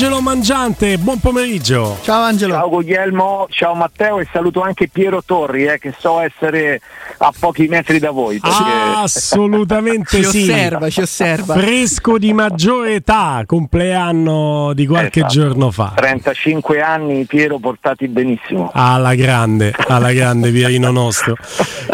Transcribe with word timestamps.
Angelo 0.00 0.22
Mangiante, 0.22 0.96
buon 0.96 1.18
pomeriggio. 1.18 1.98
Ciao 2.00 2.22
Angelo. 2.22 2.54
Ciao 2.54 2.70
Guglielmo, 2.70 3.46
ciao 3.50 3.74
Matteo 3.74 4.18
e 4.18 4.26
saluto 4.32 4.62
anche 4.62 4.88
Piero 4.88 5.22
Torri 5.22 5.66
eh, 5.66 5.78
che 5.78 5.92
so 5.98 6.20
essere 6.20 6.80
a 7.18 7.30
pochi 7.38 7.66
metri 7.68 7.98
da 7.98 8.10
voi. 8.10 8.40
Perché... 8.40 8.62
Assolutamente 8.94 10.16
ci 10.24 10.24
sì. 10.24 10.44
Ci 10.44 10.50
osserva, 10.50 10.88
ci 10.88 11.00
osserva. 11.02 11.54
Fresco 11.54 12.16
di 12.16 12.32
maggiore 12.32 12.94
età, 12.94 13.42
compleanno 13.44 14.72
di 14.72 14.86
qualche 14.86 15.18
esatto. 15.18 15.34
giorno 15.34 15.70
fa. 15.70 15.92
35 15.96 16.80
anni 16.80 17.26
Piero 17.26 17.58
portati 17.58 18.08
benissimo. 18.08 18.70
Alla 18.72 19.14
grande, 19.14 19.74
alla 19.86 20.14
grande 20.14 20.50
Pierino 20.50 20.90
nostro. 20.90 21.36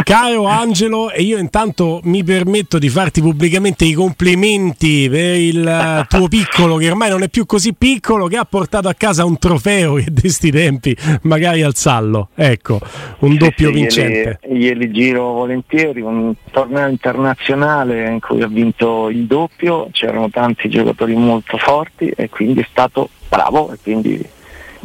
Caro 0.04 0.44
Angelo, 0.44 1.10
e 1.10 1.22
io 1.22 1.38
intanto 1.38 1.98
mi 2.04 2.22
permetto 2.22 2.78
di 2.78 2.88
farti 2.88 3.20
pubblicamente 3.20 3.84
i 3.84 3.94
complimenti 3.94 5.08
per 5.10 5.34
il 5.34 6.06
tuo 6.08 6.28
piccolo 6.28 6.76
che 6.76 6.88
ormai 6.88 7.10
non 7.10 7.24
è 7.24 7.28
più 7.28 7.46
così 7.46 7.72
piccolo 7.72 7.94
che 8.00 8.36
ha 8.36 8.44
portato 8.44 8.88
a 8.88 8.94
casa 8.94 9.24
un 9.24 9.38
trofeo 9.38 9.94
che 9.94 10.06
di 10.08 10.28
sti 10.28 10.50
tempi 10.50 10.96
magari 11.22 11.62
alzallo. 11.62 12.28
Ecco, 12.34 12.80
un 13.20 13.36
doppio 13.36 13.68
sì, 13.68 13.74
vincente. 13.74 14.38
Glieli, 14.42 14.58
glieli 14.58 14.92
giro 14.92 15.32
volentieri, 15.32 16.00
un 16.00 16.34
torneo 16.50 16.88
internazionale 16.88 18.08
in 18.08 18.20
cui 18.20 18.42
ha 18.42 18.48
vinto 18.48 19.08
il 19.08 19.26
doppio, 19.26 19.88
c'erano 19.92 20.30
tanti 20.30 20.68
giocatori 20.68 21.14
molto 21.14 21.56
forti 21.56 22.08
e 22.08 22.28
quindi 22.28 22.60
è 22.60 22.66
stato 22.70 23.08
bravo 23.28 23.72
e 23.72 23.78
quindi 23.82 24.34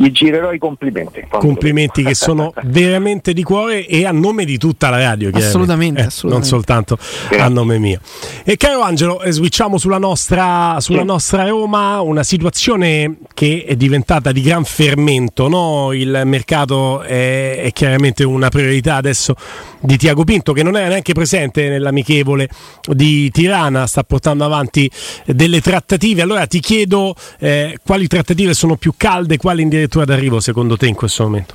gli 0.02 0.12
girerò 0.12 0.52
i 0.52 0.58
complimenti. 0.58 1.24
Complimenti 1.30 2.02
che 2.04 2.16
sono 2.16 2.52
veramente 2.66 3.34
di 3.34 3.44
cuore 3.44 3.86
e 3.86 4.06
a 4.06 4.12
nome 4.12 4.46
di 4.46 4.58
tutta 4.58 4.90
la 4.90 4.98
radio. 4.98 5.30
Assolutamente, 5.32 6.02
eh, 6.02 6.06
assolutamente. 6.06 6.50
Non 6.50 6.60
soltanto 6.60 6.98
a 7.38 7.48
nome 7.48 7.78
mio. 7.78 8.00
E 8.44 8.58
caro 8.58 8.82
Angelo, 8.82 9.22
eh, 9.22 9.32
switchiamo 9.32 9.78
sulla 9.78 10.00
nostra, 10.00 10.78
sulla 10.80 11.02
sì. 11.02 11.06
nostra 11.06 11.48
Roma, 11.48 12.02
una 12.02 12.24
situazione 12.24 13.18
che 13.36 13.64
è 13.68 13.76
diventata 13.76 14.32
di 14.32 14.42
gran 14.42 14.64
fermento. 14.64 15.48
No? 15.48 15.94
Il 15.94 16.22
mercato 16.26 17.02
è, 17.02 17.62
è 17.62 17.72
chiaramente 17.72 18.24
una 18.24 18.50
priorità 18.50 18.96
adesso 18.96 19.36
di 19.80 19.98
Tiago 19.98 20.24
Pinto 20.24 20.54
che 20.54 20.64
non 20.64 20.78
era 20.78 20.88
neanche 20.90 21.14
presente 21.14 21.70
nell'amichevole 21.70 22.50
di 22.90 23.30
Tirana, 23.30 23.86
sta 23.86 24.04
portando 24.04 24.46
avanti 24.46 24.90
delle 25.26 25.62
trattative. 25.62 26.24
Allora 26.24 26.48
ti 26.48 26.60
chiedo 26.60 27.16
eh, 27.40 27.78
quali 27.86 28.08
trattative 28.08 28.54
sono 28.56 28.76
più 28.76 28.94
calde, 28.98 29.38
quali 29.38 29.62
addirittura 29.92 30.06
d'arrivo 30.06 30.40
secondo 30.40 30.78
te 30.78 30.88
in 30.88 30.96
questo 30.96 31.24
momento? 31.24 31.54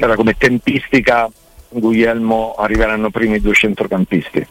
Allora, 0.00 0.16
come 0.16 0.36
tempistica 0.36 1.30
Guglielmo 1.70 2.54
arriveranno 2.58 3.10
primi 3.10 3.40
due 3.40 3.54
centrocampisti 3.54 4.46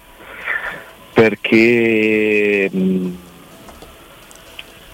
perché 1.13 2.69
mh, 2.71 3.17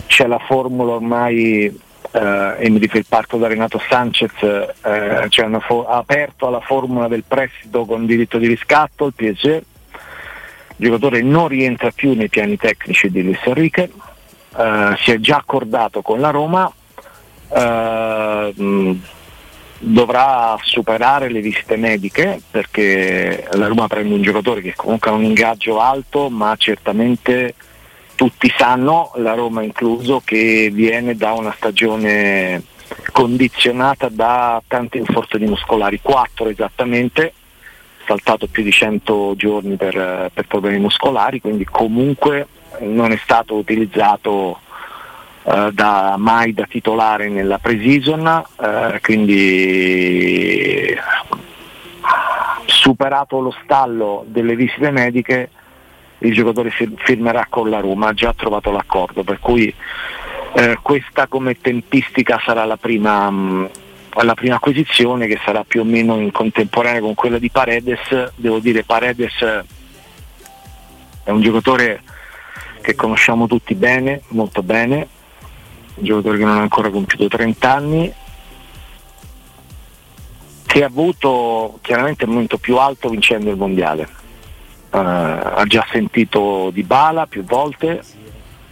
c'è 0.08 0.28
la 0.28 0.40
formula 0.40 0.94
ormai 0.94 1.66
eh, 2.12 2.56
e 2.60 2.70
mi 2.70 2.78
riferisco 2.78 3.08
parto 3.10 3.38
da 3.38 3.48
Renato 3.48 3.82
Sanchez 3.90 4.32
eh, 4.42 5.26
cioè 5.30 5.50
fo- 5.62 5.88
ha 5.88 5.98
aperto 5.98 6.48
alla 6.48 6.60
formula 6.60 7.08
del 7.08 7.24
prestito 7.28 7.86
con 7.86 8.06
diritto 8.06 8.38
di 8.38 8.48
riscatto 8.48 9.08
il 9.08 9.14
PSG 9.16 9.46
il 9.48 10.88
giocatore 10.88 11.22
non 11.22 11.48
rientra 11.48 11.92
più 11.92 12.14
nei 12.14 12.30
piani 12.30 12.58
tecnici 12.58 13.10
di 13.10 13.24
Luis 13.24 13.40
Enrique 13.46 13.90
eh, 14.58 14.96
si 15.00 15.12
è 15.12 15.20
già 15.20 15.38
accordato 15.38 16.02
con 16.02 16.20
la 16.20 16.30
Roma 16.30 16.72
Uh, 17.54 18.98
dovrà 19.78 20.58
superare 20.62 21.30
le 21.30 21.42
visite 21.42 21.76
mediche 21.76 22.40
perché 22.50 23.48
la 23.52 23.68
Roma 23.68 23.88
prende 23.88 24.14
un 24.14 24.22
giocatore 24.22 24.62
che 24.62 24.74
comunque 24.76 25.10
ha 25.10 25.14
un 25.14 25.24
ingaggio 25.24 25.80
alto 25.80 26.30
ma 26.30 26.56
certamente 26.56 27.56
tutti 28.22 28.54
sanno, 28.56 29.14
la 29.16 29.34
Roma 29.34 29.64
incluso, 29.64 30.22
che 30.24 30.70
viene 30.72 31.16
da 31.16 31.31
una 31.31 31.52
stagione 31.58 32.62
condizionata 33.12 34.09
da 34.09 34.62
tanti 34.68 35.00
infortuni 35.00 35.48
muscolari, 35.48 36.00
4 36.00 36.50
esattamente, 36.50 37.34
saltato 38.06 38.46
più 38.46 38.62
di 38.62 38.72
100 38.72 39.34
giorni 39.36 39.75
per, 39.75 40.30
per 40.31 40.46
problemi 40.46 40.78
muscolari, 40.78 41.42
quindi 41.42 41.66
comunque 41.66 42.46
non 42.81 43.12
è 43.12 43.18
stato 43.18 43.56
utilizzato 43.56 44.59
Uh, 45.44 45.72
da, 45.72 46.18
mai 46.19 46.53
da 46.53 46.66
titolare 46.66 47.28
nella 47.28 47.57
pre-season, 47.57 48.44
uh, 48.57 49.00
quindi 49.02 50.96
superato 52.66 53.40
lo 53.40 53.51
stallo 53.63 54.24
delle 54.28 54.56
visite 54.56 54.91
mediche 54.91 55.50
il 56.19 56.34
giocatore 56.34 56.69
fir- 56.69 56.94
firmerà 57.03 57.47
con 57.50 57.72
la 57.72 57.80
Roma, 57.80 58.09
ha 58.09 58.13
già 58.13 58.34
trovato 58.35 58.69
l'accordo, 58.69 59.24
per 59.24 59.40
cui 59.40 59.74
uh, 60.53 60.74
questa 60.81 61.25
come 61.25 61.59
tempistica 61.59 62.40
sarà 62.46 62.63
la 62.66 62.78
prima, 62.78 63.30
mh, 63.31 63.69
la 64.22 64.35
prima 64.35 64.56
acquisizione 64.56 65.25
che 65.25 65.40
sarà 65.44 65.63
più 65.63 65.81
o 65.81 65.85
meno 65.85 66.19
in 66.19 66.31
contemporanea 66.31 67.01
con 67.01 67.16
quella 67.16 67.40
di 67.40 67.50
Paredes, 67.50 68.34
devo 68.35 68.59
dire 68.59 68.84
Paredes 68.84 69.63
è 71.24 71.30
un 71.30 71.41
giocatore 71.41 72.01
che 72.81 72.96
conosciamo 72.96 73.47
tutti 73.47 73.75
bene, 73.75 74.22
molto 74.30 74.63
bene, 74.63 75.07
un 75.96 76.06
giocatore 76.06 76.38
che 76.38 76.46
non 76.46 76.57
ha 76.57 76.62
ancora 76.62 76.90
compiuto 76.90 77.28
30 77.28 77.74
anni, 77.74 78.13
che 80.66 80.84
ha 80.84 80.88
avuto 80.88 81.79
chiaramente 81.81 82.24
il 82.24 82.29
momento 82.29 82.57
più 82.57 82.78
alto 82.78 83.09
vincendo 83.09 83.50
il 83.50 83.57
mondiale. 83.57 84.07
Uh, 84.90 84.97
ha 84.97 85.63
già 85.68 85.85
sentito 85.91 86.69
Di 86.72 86.84
Bala 86.84 87.25
più 87.25 87.44
volte, 87.44 88.01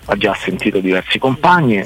ha 0.06 0.16
già 0.16 0.34
sentito 0.34 0.80
diversi 0.80 1.20
compagni. 1.20 1.86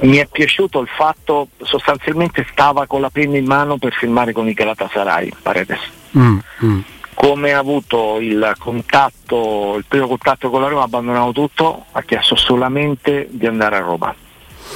Mi 0.00 0.16
è 0.16 0.26
piaciuto 0.26 0.80
il 0.80 0.88
fatto, 0.88 1.48
sostanzialmente 1.62 2.46
stava 2.50 2.86
con 2.86 3.00
la 3.00 3.10
penna 3.10 3.38
in 3.38 3.46
mano 3.46 3.78
per 3.78 3.94
firmare 3.94 4.32
con 4.32 4.48
i 4.48 4.52
Galatasaray, 4.52 5.32
Paredes. 5.40 5.80
Mm, 6.18 6.38
mm. 6.64 6.80
Come 7.14 7.52
ha 7.52 7.58
avuto 7.58 8.18
il 8.20 8.54
contatto, 8.58 9.76
il 9.78 9.84
primo 9.88 10.08
contatto 10.08 10.50
con 10.50 10.60
la 10.60 10.68
Roma, 10.68 10.82
ha 10.82 10.84
abbandonato 10.84 11.32
tutto, 11.32 11.84
ha 11.92 12.02
chiesto 12.02 12.36
solamente 12.36 13.28
di 13.30 13.46
andare 13.46 13.76
a 13.76 13.80
Roma 13.80 14.14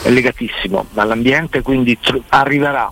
legatissimo 0.05 0.87
all'ambiente, 0.95 1.63
quindi 1.63 1.99
tr- 1.99 2.23
arriverà 2.29 2.91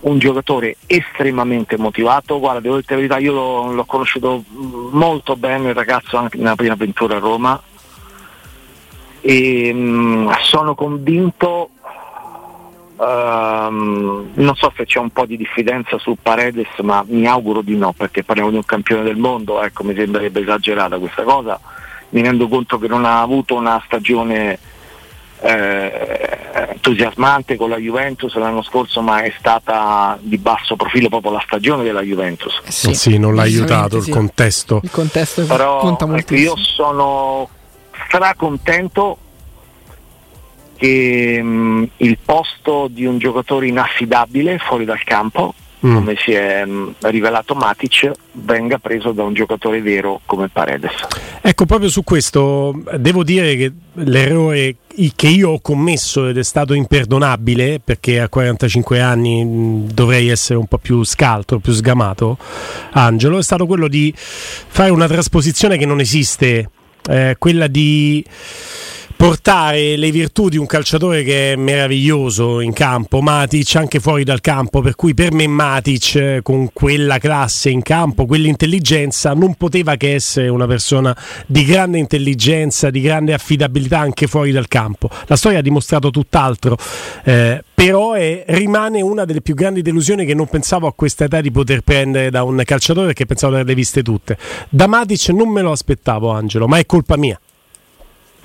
un 0.00 0.18
giocatore 0.18 0.76
estremamente 0.86 1.76
motivato. 1.76 2.38
Guarda, 2.38 2.60
devo 2.60 2.76
dire 2.76 2.86
la 2.88 2.96
verità, 2.96 3.18
io 3.18 3.32
l'ho, 3.32 3.72
l'ho, 3.72 3.84
conosciuto 3.84 4.44
molto 4.92 5.36
bene 5.36 5.70
il 5.70 5.74
ragazzo 5.74 6.16
anche 6.16 6.38
nella 6.38 6.54
prima 6.54 6.74
avventura 6.74 7.16
a 7.16 7.20
Roma 7.20 7.60
e 9.20 9.72
mh, 9.72 10.30
sono 10.42 10.74
convinto, 10.74 11.70
um, 12.96 14.30
non 14.32 14.54
so 14.54 14.72
se 14.76 14.84
c'è 14.84 14.98
un 15.00 15.10
po' 15.10 15.26
di 15.26 15.36
diffidenza 15.36 15.98
su 15.98 16.16
Paredes, 16.20 16.78
ma 16.82 17.04
mi 17.08 17.26
auguro 17.26 17.62
di 17.62 17.76
no, 17.76 17.92
perché 17.92 18.22
parliamo 18.22 18.50
di 18.50 18.56
un 18.56 18.64
campione 18.64 19.02
del 19.02 19.16
mondo, 19.16 19.62
ecco, 19.62 19.84
mi 19.84 19.94
sembrerebbe 19.94 20.40
esagerata 20.40 20.98
questa 20.98 21.22
cosa. 21.22 21.60
Mi 22.10 22.22
rendo 22.22 22.48
conto 22.48 22.78
che 22.78 22.88
non 22.88 23.04
ha 23.04 23.20
avuto 23.20 23.54
una 23.54 23.82
stagione 23.84 24.58
eh, 25.40 26.38
entusiasmante 26.70 27.56
con 27.56 27.70
la 27.70 27.76
Juventus 27.76 28.34
l'anno 28.34 28.62
scorso 28.62 29.00
ma 29.02 29.22
è 29.22 29.32
stata 29.38 30.18
di 30.20 30.38
basso 30.38 30.76
profilo 30.76 31.08
proprio 31.08 31.32
la 31.32 31.42
stagione 31.44 31.82
della 31.82 32.02
Juventus. 32.02 32.60
Eh 32.64 32.70
sì, 32.70 32.94
sì, 32.94 33.18
non 33.18 33.34
l'ha 33.34 33.42
aiutato 33.42 34.00
sì. 34.00 34.08
il 34.08 34.14
contesto. 34.14 34.80
Il 34.82 34.90
contesto 34.90 35.44
però 35.44 35.78
conta 35.78 36.16
ecco, 36.16 36.34
io 36.34 36.56
sono 36.56 37.48
stracontento 38.06 39.18
che 40.76 41.42
mh, 41.42 41.90
il 41.98 42.18
posto 42.24 42.88
di 42.88 43.04
un 43.04 43.18
giocatore 43.18 43.66
inaffidabile 43.66 44.58
fuori 44.58 44.84
dal 44.84 45.02
campo 45.02 45.54
mm. 45.84 45.94
come 45.94 46.14
si 46.16 46.32
è 46.32 46.64
mh, 46.64 46.94
rivelato 47.00 47.54
Matic 47.54 48.10
venga 48.32 48.78
preso 48.78 49.12
da 49.12 49.24
un 49.24 49.34
giocatore 49.34 49.82
vero 49.82 50.20
come 50.24 50.48
Paredes. 50.48 50.92
Ecco 51.40 51.66
proprio 51.66 51.88
su 51.88 52.04
questo 52.04 52.80
devo 52.96 53.24
dire 53.24 53.56
che 53.56 53.72
l'errore 53.94 54.76
che 55.14 55.28
io 55.28 55.50
ho 55.50 55.60
commesso 55.60 56.26
ed 56.26 56.38
è 56.38 56.42
stato 56.42 56.74
imperdonabile 56.74 57.80
perché 57.82 58.20
a 58.20 58.28
45 58.28 59.00
anni 59.00 59.86
dovrei 59.92 60.28
essere 60.28 60.58
un 60.58 60.66
po' 60.66 60.78
più 60.78 61.04
scaltro, 61.04 61.60
più 61.60 61.72
sgamato, 61.72 62.36
Angelo, 62.92 63.38
è 63.38 63.42
stato 63.42 63.66
quello 63.66 63.86
di 63.86 64.12
fare 64.16 64.90
una 64.90 65.06
trasposizione 65.06 65.78
che 65.78 65.86
non 65.86 66.00
esiste, 66.00 66.70
eh, 67.08 67.36
quella 67.38 67.68
di 67.68 68.24
portare 69.18 69.96
le 69.96 70.12
virtù 70.12 70.48
di 70.48 70.56
un 70.56 70.66
calciatore 70.66 71.24
che 71.24 71.52
è 71.52 71.56
meraviglioso 71.56 72.60
in 72.60 72.72
campo, 72.72 73.20
Matic 73.20 73.74
anche 73.74 73.98
fuori 73.98 74.22
dal 74.22 74.40
campo, 74.40 74.80
per 74.80 74.94
cui 74.94 75.12
per 75.12 75.32
me 75.32 75.48
Matic 75.48 76.38
con 76.42 76.70
quella 76.72 77.18
classe 77.18 77.68
in 77.68 77.82
campo, 77.82 78.26
quell'intelligenza 78.26 79.34
non 79.34 79.54
poteva 79.54 79.96
che 79.96 80.14
essere 80.14 80.46
una 80.46 80.68
persona 80.68 81.16
di 81.48 81.64
grande 81.64 81.98
intelligenza, 81.98 82.90
di 82.90 83.00
grande 83.00 83.34
affidabilità 83.34 83.98
anche 83.98 84.28
fuori 84.28 84.52
dal 84.52 84.68
campo. 84.68 85.10
La 85.26 85.34
storia 85.34 85.58
ha 85.58 85.62
dimostrato 85.62 86.10
tutt'altro, 86.10 86.76
eh, 87.24 87.64
però 87.74 88.12
è, 88.12 88.44
rimane 88.46 89.02
una 89.02 89.24
delle 89.24 89.40
più 89.40 89.56
grandi 89.56 89.82
delusioni 89.82 90.26
che 90.26 90.34
non 90.34 90.46
pensavo 90.46 90.86
a 90.86 90.92
questa 90.94 91.24
età 91.24 91.40
di 91.40 91.50
poter 91.50 91.80
prendere 91.80 92.30
da 92.30 92.44
un 92.44 92.62
calciatore 92.64 93.06
perché 93.06 93.26
pensavo 93.26 93.54
di 93.54 93.58
averle 93.58 93.74
viste 93.74 94.00
tutte. 94.04 94.38
Da 94.68 94.86
Matic 94.86 95.30
non 95.30 95.48
me 95.48 95.60
lo 95.60 95.72
aspettavo 95.72 96.30
Angelo, 96.30 96.68
ma 96.68 96.78
è 96.78 96.86
colpa 96.86 97.16
mia. 97.16 97.36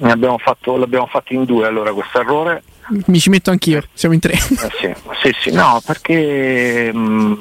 Abbiamo 0.02 0.38
fatto, 0.38 0.78
l'abbiamo 0.78 1.08
fatto 1.08 1.34
in 1.34 1.46
due 1.46 1.68
allora 1.68 1.94
questo 1.94 2.20
errore. 2.20 2.64
Mi 2.88 3.20
ci 3.20 3.30
metto 3.30 3.52
anch'io, 3.52 3.82
siamo 3.94 4.14
in 4.14 4.20
tre. 4.20 4.34
Eh 4.34 4.40
sì, 4.80 4.94
sì, 5.22 5.36
sì, 5.40 5.52
no, 5.52 5.82
perché 5.86 6.92
mh, 6.94 6.98
mm, 6.98 7.34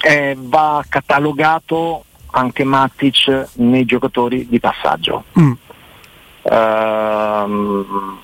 eh, 0.00 0.36
va 0.38 0.84
catalogato 0.88 2.04
anche 2.30 2.64
Matic 2.64 3.48
nei 3.54 3.84
giocatori 3.84 4.46
di 4.48 4.60
passaggio. 4.60 5.24
Mm. 5.38 5.52
Uh, 6.42 8.18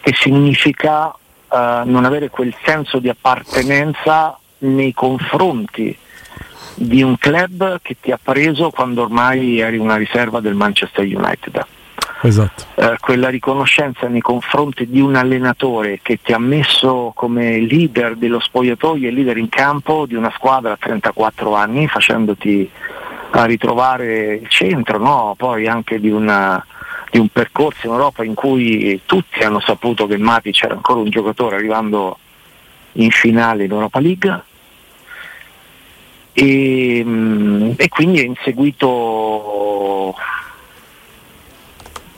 che 0.00 0.14
significa 0.14 1.08
uh, 1.08 1.56
non 1.84 2.04
avere 2.06 2.30
quel 2.30 2.54
senso 2.64 2.98
di 2.98 3.10
appartenenza 3.10 4.38
nei 4.58 4.94
confronti 4.94 5.96
di 6.74 7.02
un 7.02 7.18
club 7.18 7.80
che 7.82 7.96
ti 8.00 8.12
ha 8.12 8.18
preso 8.22 8.70
quando 8.70 9.02
ormai 9.02 9.58
eri 9.58 9.78
una 9.78 9.96
riserva 9.96 10.40
del 10.40 10.54
Manchester 10.54 11.04
United. 11.04 11.66
Esatto. 12.20 12.64
Eh, 12.74 12.96
quella 13.00 13.28
riconoscenza 13.28 14.08
nei 14.08 14.20
confronti 14.20 14.88
di 14.88 15.00
un 15.00 15.14
allenatore 15.14 16.00
che 16.02 16.18
ti 16.20 16.32
ha 16.32 16.38
messo 16.38 17.12
come 17.14 17.60
leader 17.60 18.16
dello 18.16 18.40
spogliatoio 18.40 19.08
e 19.08 19.12
leader 19.12 19.36
in 19.36 19.48
campo 19.48 20.04
di 20.04 20.14
una 20.14 20.32
squadra 20.34 20.72
a 20.72 20.76
34 20.76 21.54
anni, 21.54 21.86
facendoti 21.86 22.68
a 23.30 23.44
ritrovare 23.44 24.34
il 24.34 24.48
centro, 24.48 24.98
no? 24.98 25.34
poi 25.36 25.68
anche 25.68 26.00
di, 26.00 26.10
una, 26.10 26.64
di, 27.10 27.18
un 27.18 27.28
percorso 27.28 27.86
in 27.86 27.92
Europa 27.92 28.24
in 28.24 28.34
cui 28.34 29.00
tutti 29.04 29.44
hanno 29.44 29.60
saputo 29.60 30.06
che 30.06 30.16
Matic 30.16 30.62
era 30.62 30.74
ancora 30.74 31.00
un 31.00 31.10
giocatore 31.10 31.56
arrivando 31.56 32.18
in 32.92 33.10
finale 33.10 33.64
in 33.64 33.70
Europa 33.70 34.00
League 34.00 34.42
e, 36.32 37.02
mm, 37.04 37.72
e 37.76 37.88
quindi 37.88 38.20
è 38.20 38.24
inseguito 38.24 40.14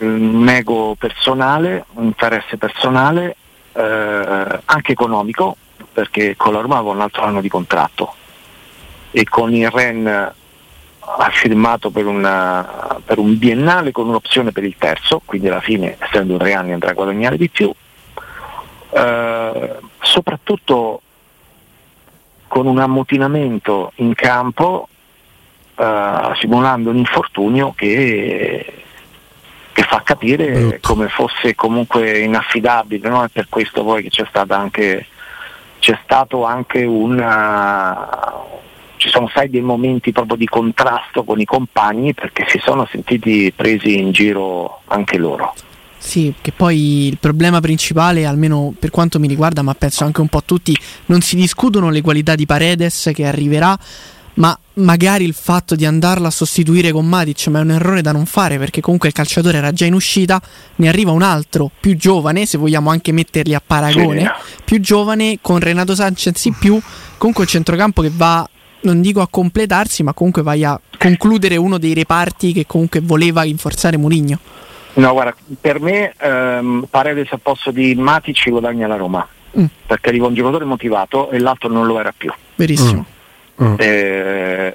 un 0.00 0.48
ego 0.48 0.94
personale, 0.98 1.84
un 1.94 2.04
interesse 2.04 2.56
personale, 2.56 3.36
eh, 3.72 4.60
anche 4.64 4.92
economico, 4.92 5.56
perché 5.92 6.36
con 6.36 6.52
la 6.52 6.60
Roma 6.60 6.76
aveva 6.76 6.92
un 6.92 7.00
altro 7.00 7.22
anno 7.22 7.40
di 7.40 7.48
contratto. 7.48 8.14
E 9.10 9.24
con 9.24 9.52
il 9.52 9.68
Ren 9.70 10.06
ha 10.06 11.30
firmato 11.30 11.90
per, 11.90 12.06
una, 12.06 13.00
per, 13.04 13.18
un 13.18 13.36
biennale 13.36 13.90
con 13.90 14.08
un'opzione 14.08 14.52
per 14.52 14.64
il 14.64 14.76
terzo, 14.78 15.20
quindi 15.24 15.48
alla 15.48 15.60
fine 15.60 15.96
essendo 15.98 16.36
tre 16.36 16.54
anni 16.54 16.72
andrà 16.72 16.90
a 16.90 16.94
guadagnare 16.94 17.36
di 17.36 17.48
più, 17.48 17.72
eh, 18.90 19.76
soprattutto 20.00 21.00
con 22.46 22.66
un 22.66 22.78
ammutinamento 22.78 23.92
in 23.96 24.14
campo 24.14 24.88
eh, 25.76 26.32
simulando 26.40 26.90
un 26.90 26.96
infortunio 26.96 27.72
che 27.74 28.79
che 29.72 29.82
fa 29.82 30.02
capire 30.04 30.50
Brutto. 30.50 30.78
come 30.80 31.08
fosse 31.08 31.54
comunque 31.54 32.18
inaffidabile, 32.20 33.08
no? 33.08 33.24
è 33.24 33.28
per 33.28 33.46
questo 33.48 33.84
poi 33.84 34.02
che 34.02 34.10
c'è, 34.10 34.26
anche, 34.48 35.06
c'è 35.78 35.98
stato 36.02 36.44
anche 36.44 36.84
un... 36.84 37.18
Uh, 37.18 38.58
ci 38.96 39.08
sono 39.08 39.28
stati 39.28 39.48
dei 39.48 39.62
momenti 39.62 40.12
proprio 40.12 40.36
di 40.36 40.46
contrasto 40.46 41.24
con 41.24 41.40
i 41.40 41.46
compagni 41.46 42.12
perché 42.12 42.44
si 42.48 42.60
sono 42.62 42.86
sentiti 42.90 43.50
presi 43.56 43.98
in 43.98 44.12
giro 44.12 44.82
anche 44.88 45.16
loro. 45.16 45.54
Sì, 45.96 46.32
che 46.40 46.52
poi 46.52 47.08
il 47.08 47.18
problema 47.18 47.60
principale, 47.60 48.24
almeno 48.26 48.74
per 48.78 48.90
quanto 48.90 49.18
mi 49.18 49.26
riguarda, 49.26 49.60
ma 49.60 49.74
penso 49.74 50.04
anche 50.04 50.20
un 50.22 50.28
po' 50.28 50.38
a 50.38 50.42
tutti, 50.44 50.74
non 51.06 51.20
si 51.20 51.36
discutono 51.36 51.90
le 51.90 52.00
qualità 52.00 52.34
di 52.34 52.46
Paredes 52.46 53.10
che 53.14 53.26
arriverà, 53.26 53.78
ma 54.40 54.58
magari 54.74 55.24
il 55.24 55.34
fatto 55.34 55.76
di 55.76 55.84
andarla 55.84 56.28
a 56.28 56.30
sostituire 56.30 56.90
con 56.92 57.06
Matic 57.06 57.48
ma 57.48 57.58
è 57.58 57.62
un 57.62 57.72
errore 57.72 58.00
da 58.00 58.10
non 58.10 58.24
fare 58.24 58.58
perché 58.58 58.80
comunque 58.80 59.08
il 59.08 59.14
calciatore 59.14 59.58
era 59.58 59.70
già 59.72 59.84
in 59.84 59.92
uscita 59.92 60.40
ne 60.76 60.88
arriva 60.88 61.10
un 61.10 61.22
altro 61.22 61.70
più 61.78 61.94
giovane 61.96 62.46
se 62.46 62.56
vogliamo 62.56 62.90
anche 62.90 63.12
metterli 63.12 63.54
a 63.54 63.62
paragone 63.64 64.20
sì. 64.22 64.62
più 64.64 64.80
giovane 64.80 65.38
con 65.42 65.60
Renato 65.60 65.94
Sanchez 65.94 66.42
in 66.46 66.54
più 66.58 66.80
comunque 67.18 67.44
il 67.44 67.50
centrocampo 67.50 68.00
che 68.00 68.10
va 68.12 68.48
non 68.82 69.02
dico 69.02 69.20
a 69.20 69.28
completarsi 69.28 70.02
ma 70.02 70.14
comunque 70.14 70.42
vai 70.42 70.64
a 70.64 70.80
concludere 70.98 71.56
uno 71.56 71.76
dei 71.76 71.92
reparti 71.92 72.54
che 72.54 72.64
comunque 72.66 73.00
voleva 73.00 73.42
rinforzare 73.42 73.98
Mourinho 73.98 74.38
no 74.94 75.12
guarda 75.12 75.34
per 75.60 75.80
me 75.80 76.14
ehm, 76.18 76.86
Paredes 76.88 77.30
al 77.32 77.40
posto 77.40 77.70
di 77.70 77.94
Matic 77.94 78.48
guadagna 78.48 78.86
la 78.86 78.96
Roma 78.96 79.28
mm. 79.58 79.64
perché 79.86 80.08
arriva 80.08 80.28
un 80.28 80.34
giocatore 80.34 80.64
motivato 80.64 81.28
e 81.28 81.38
l'altro 81.38 81.68
non 81.68 81.84
lo 81.84 82.00
era 82.00 82.14
più 82.16 82.32
verissimo 82.54 83.00
mm 83.00 83.18
Mm. 83.62 83.74
Eh, 83.78 84.74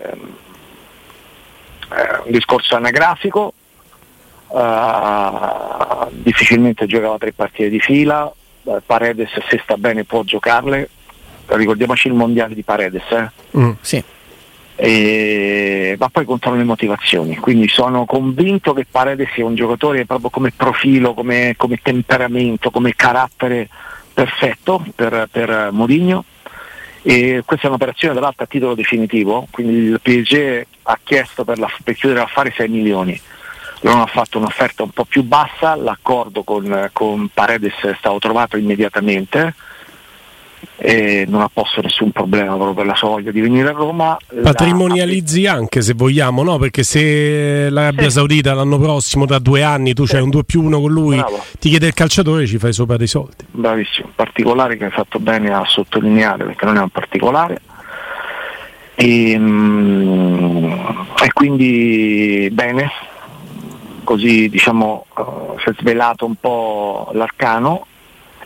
un 2.26 2.32
discorso 2.32 2.76
anagrafico, 2.76 3.54
uh, 4.48 6.08
difficilmente 6.12 6.86
giocava 6.86 7.18
tre 7.18 7.32
partite 7.32 7.70
di 7.70 7.80
fila, 7.80 8.32
uh, 8.64 8.82
Paredes 8.86 9.30
se 9.48 9.60
sta 9.64 9.78
bene 9.78 10.04
può 10.04 10.24
giocarle, 10.24 10.90
ricordiamoci 11.48 12.08
il 12.08 12.14
mondiale 12.14 12.56
di 12.56 12.64
Paredes. 12.64 13.04
Eh? 13.12 13.30
Mm, 13.58 13.72
sì. 13.82 14.04
E, 14.78 15.96
ma 15.98 16.10
poi 16.10 16.26
contano 16.26 16.58
le 16.58 16.66
motivazioni, 16.66 17.38
quindi 17.38 17.70
sono 17.70 18.06
convinto 18.06 18.74
che 18.74 18.86
Paredes 18.90 19.30
sia 19.34 19.46
un 19.46 19.56
giocatore 19.56 20.06
proprio 20.06 20.30
come 20.30 20.52
profilo, 20.52 21.14
come, 21.14 21.54
come 21.56 21.80
temperamento, 21.82 22.72
come 22.72 22.94
carattere 22.94 23.70
perfetto 24.14 24.84
per, 24.94 25.30
per 25.32 25.70
Mourinho 25.72 26.26
e 27.07 27.44
questa 27.46 27.68
è 27.68 27.69
un'operazione 27.69 28.16
tra 28.16 28.24
l'altro 28.24 28.46
a 28.46 28.48
titolo 28.48 28.74
definitivo, 28.74 29.46
quindi 29.52 29.75
il 29.75 30.00
PSG 30.02 30.66
ha 30.81 31.00
chiesto 31.04 31.44
per, 31.44 31.60
la, 31.60 31.69
per 31.84 31.94
chiudere 31.94 32.22
l'affare 32.22 32.52
6 32.52 32.68
milioni, 32.68 33.19
non 33.81 34.00
ha 34.00 34.07
fatto 34.07 34.40
un'offerta 34.40 34.81
un 34.81 34.90
po' 34.90 35.06
più 35.06 35.22
bassa, 35.22 35.75
l'accordo 35.75 36.42
con, 36.42 36.90
con 36.94 37.30
Paredes 37.31 37.75
è 37.81 37.96
stato 38.00 38.18
trovato 38.18 38.57
immediatamente 38.57 39.54
e 40.77 41.25
non 41.27 41.41
ha 41.41 41.50
posto 41.51 41.81
nessun 41.81 42.12
problema 42.12 42.53
proprio 42.56 42.73
per 42.73 42.85
la 42.85 42.95
sua 42.95 43.09
voglia 43.09 43.31
di 43.31 43.41
venire 43.41 43.69
a 43.69 43.73
Roma. 43.73 44.17
Patrimonializzi 44.41 45.44
la... 45.44 45.53
anche 45.53 45.81
se 45.81 45.94
vogliamo, 45.94 46.44
no? 46.44 46.57
Perché 46.57 46.83
se 46.83 47.69
l'Arabia 47.69 48.09
sì. 48.09 48.15
Saudita 48.15 48.53
l'anno 48.53 48.77
prossimo, 48.77 49.25
tra 49.25 49.39
due 49.39 49.63
anni, 49.63 49.94
tu 49.94 50.06
sì. 50.06 50.13
c'hai 50.13 50.21
un 50.21 50.29
2 50.29 50.44
più 50.44 50.62
1 50.63 50.79
con 50.79 50.91
lui, 50.91 51.17
Bravo. 51.17 51.44
ti 51.59 51.69
chiede 51.69 51.88
il 51.88 51.94
calciatore 51.94 52.45
ci 52.45 52.57
fai 52.57 52.73
sopra 52.73 52.97
dei 52.97 53.07
soldi. 53.07 53.45
Bravissimo, 53.51 54.09
particolare 54.15 54.77
che 54.77 54.85
hai 54.85 54.91
fatto 54.91 55.19
bene 55.19 55.53
a 55.53 55.63
sottolineare 55.65 56.45
perché 56.45 56.65
non 56.65 56.77
è 56.77 56.81
un 56.81 56.89
particolare. 56.89 57.62
E, 58.95 59.38
mm, 59.38 60.71
e 61.21 61.34
quindi 61.34 62.50
bene, 62.51 62.89
così 64.03 64.48
diciamo 64.50 65.05
uh, 65.17 65.57
si 65.60 65.69
è 65.69 65.74
svelato 65.77 66.25
un 66.25 66.36
po' 66.36 67.10
l'arcano 67.13 67.88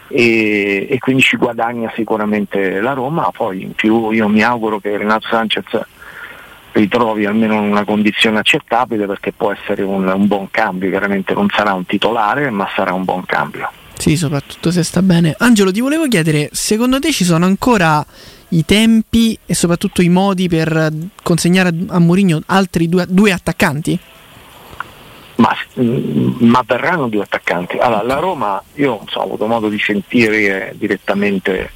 e, 0.09 0.87
e, 0.89 0.97
quindi 0.99 1.21
ci 1.21 1.37
guadagna 1.37 1.91
sicuramente 1.95 2.81
la 2.81 2.93
Roma, 2.93 3.29
poi 3.31 3.61
in 3.61 3.73
più 3.73 4.11
io 4.11 4.27
mi 4.27 4.41
auguro 4.41 4.79
che 4.79 4.97
Renato 4.97 5.27
Sanchez 5.27 5.65
ritrovi 6.71 7.25
almeno 7.25 7.61
una 7.61 7.83
condizione 7.83 8.39
accettabile 8.39 9.05
perché 9.05 9.31
può 9.31 9.51
essere 9.51 9.83
un, 9.83 10.07
un 10.07 10.27
buon 10.27 10.49
cambio, 10.51 10.89
chiaramente 10.89 11.33
non 11.33 11.47
sarà 11.53 11.73
un 11.73 11.85
titolare 11.85 12.49
ma 12.49 12.67
sarà 12.75 12.93
un 12.93 13.03
buon 13.03 13.25
cambio. 13.25 13.71
Sì, 13.97 14.15
soprattutto 14.15 14.71
se 14.71 14.83
sta 14.83 15.01
bene. 15.01 15.35
Angelo, 15.39 15.71
ti 15.71 15.81
volevo 15.81 16.07
chiedere, 16.07 16.49
secondo 16.53 16.99
te 16.99 17.11
ci 17.11 17.25
sono 17.25 17.45
ancora 17.45 18.05
i 18.49 18.63
tempi 18.65 19.37
e 19.45 19.53
soprattutto 19.53 20.01
i 20.01 20.09
modi 20.09 20.47
per 20.47 20.91
consegnare 21.21 21.71
a 21.87 21.99
Mourinho 21.99 22.41
altri 22.45 22.87
due, 22.87 23.05
due 23.07 23.31
attaccanti? 23.31 23.99
Ma, 25.39 25.55
mm, 25.79 26.35
ma, 26.39 26.63
verranno 26.65 27.07
due 27.07 27.23
attaccanti. 27.23 27.77
Allora, 27.77 28.03
la 28.03 28.19
Roma, 28.19 28.61
io 28.75 29.01
so, 29.07 29.19
ho 29.19 29.23
avuto 29.23 29.47
modo 29.47 29.69
di 29.69 29.79
sentire 29.79 30.73
direttamente 30.75 31.71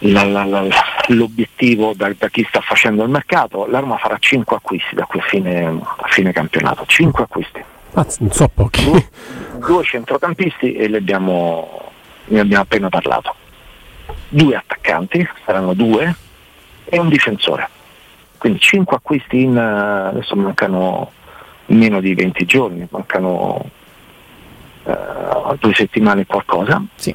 la, 0.00 0.22
la, 0.24 0.44
la, 0.44 0.66
l'obiettivo 1.08 1.92
da, 1.94 2.12
da, 2.16 2.28
chi 2.28 2.44
sta 2.48 2.60
facendo 2.60 3.02
il 3.02 3.10
mercato, 3.10 3.66
la 3.66 3.80
Roma 3.80 3.96
farà 3.96 4.16
5 4.18 4.56
acquisti 4.56 4.94
da 4.94 5.04
qui 5.06 5.20
a 5.20 5.24
fine, 5.24 5.66
a 5.66 6.08
fine 6.08 6.32
campionato, 6.32 6.84
5 6.86 7.24
acquisti. 7.24 7.64
Mazz, 7.94 8.18
non 8.18 8.30
so 8.30 8.48
pochi. 8.48 8.84
Due, 8.84 9.08
due 9.58 9.84
centrocampisti 9.84 10.74
e 10.74 10.84
abbiamo, 10.96 11.90
ne 12.26 12.40
abbiamo 12.40 12.62
appena 12.62 12.88
parlato. 12.88 13.34
Due 14.28 14.54
attaccanti, 14.54 15.28
saranno 15.44 15.74
due, 15.74 16.14
e 16.84 16.98
un 16.98 17.08
difensore. 17.08 17.68
Quindi 18.38 18.60
5 18.60 18.96
acquisti 18.96 19.42
in, 19.42 19.56
adesso 19.58 20.34
mancano 20.36 21.10
meno 21.66 22.00
di 22.00 22.14
20 22.14 22.44
giorni, 22.44 22.86
mancano 22.90 23.70
uh, 24.84 25.56
due 25.58 25.74
settimane 25.74 26.22
e 26.22 26.26
qualcosa. 26.26 26.82
Sì. 26.94 27.14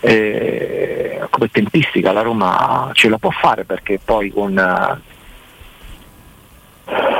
E, 0.00 1.20
come 1.30 1.50
tempistica 1.50 2.12
la 2.12 2.22
Roma 2.22 2.90
ce 2.92 3.08
la 3.08 3.18
può 3.18 3.30
fare 3.30 3.64
perché 3.64 3.98
poi 4.02 4.30
con 4.30 4.56
uh, 4.56 5.14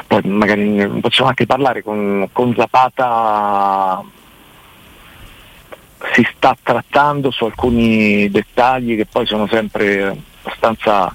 poi 0.06 0.22
magari 0.24 0.86
possiamo 1.00 1.28
anche 1.28 1.46
parlare 1.46 1.82
con, 1.82 2.28
con 2.32 2.54
Zapata 2.54 4.04
si 6.12 6.26
sta 6.34 6.56
trattando 6.62 7.30
su 7.30 7.44
alcuni 7.44 8.30
dettagli 8.30 8.96
che 8.96 9.06
poi 9.06 9.26
sono 9.26 9.46
sempre 9.48 10.16
abbastanza 10.42 11.12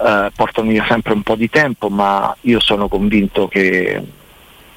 eh, 0.00 0.30
portano 0.34 0.70
via 0.70 0.86
sempre 0.88 1.12
un 1.12 1.22
po' 1.22 1.34
di 1.34 1.50
tempo 1.50 1.88
ma 1.88 2.34
io 2.42 2.60
sono 2.60 2.88
convinto 2.88 3.48
che 3.48 4.02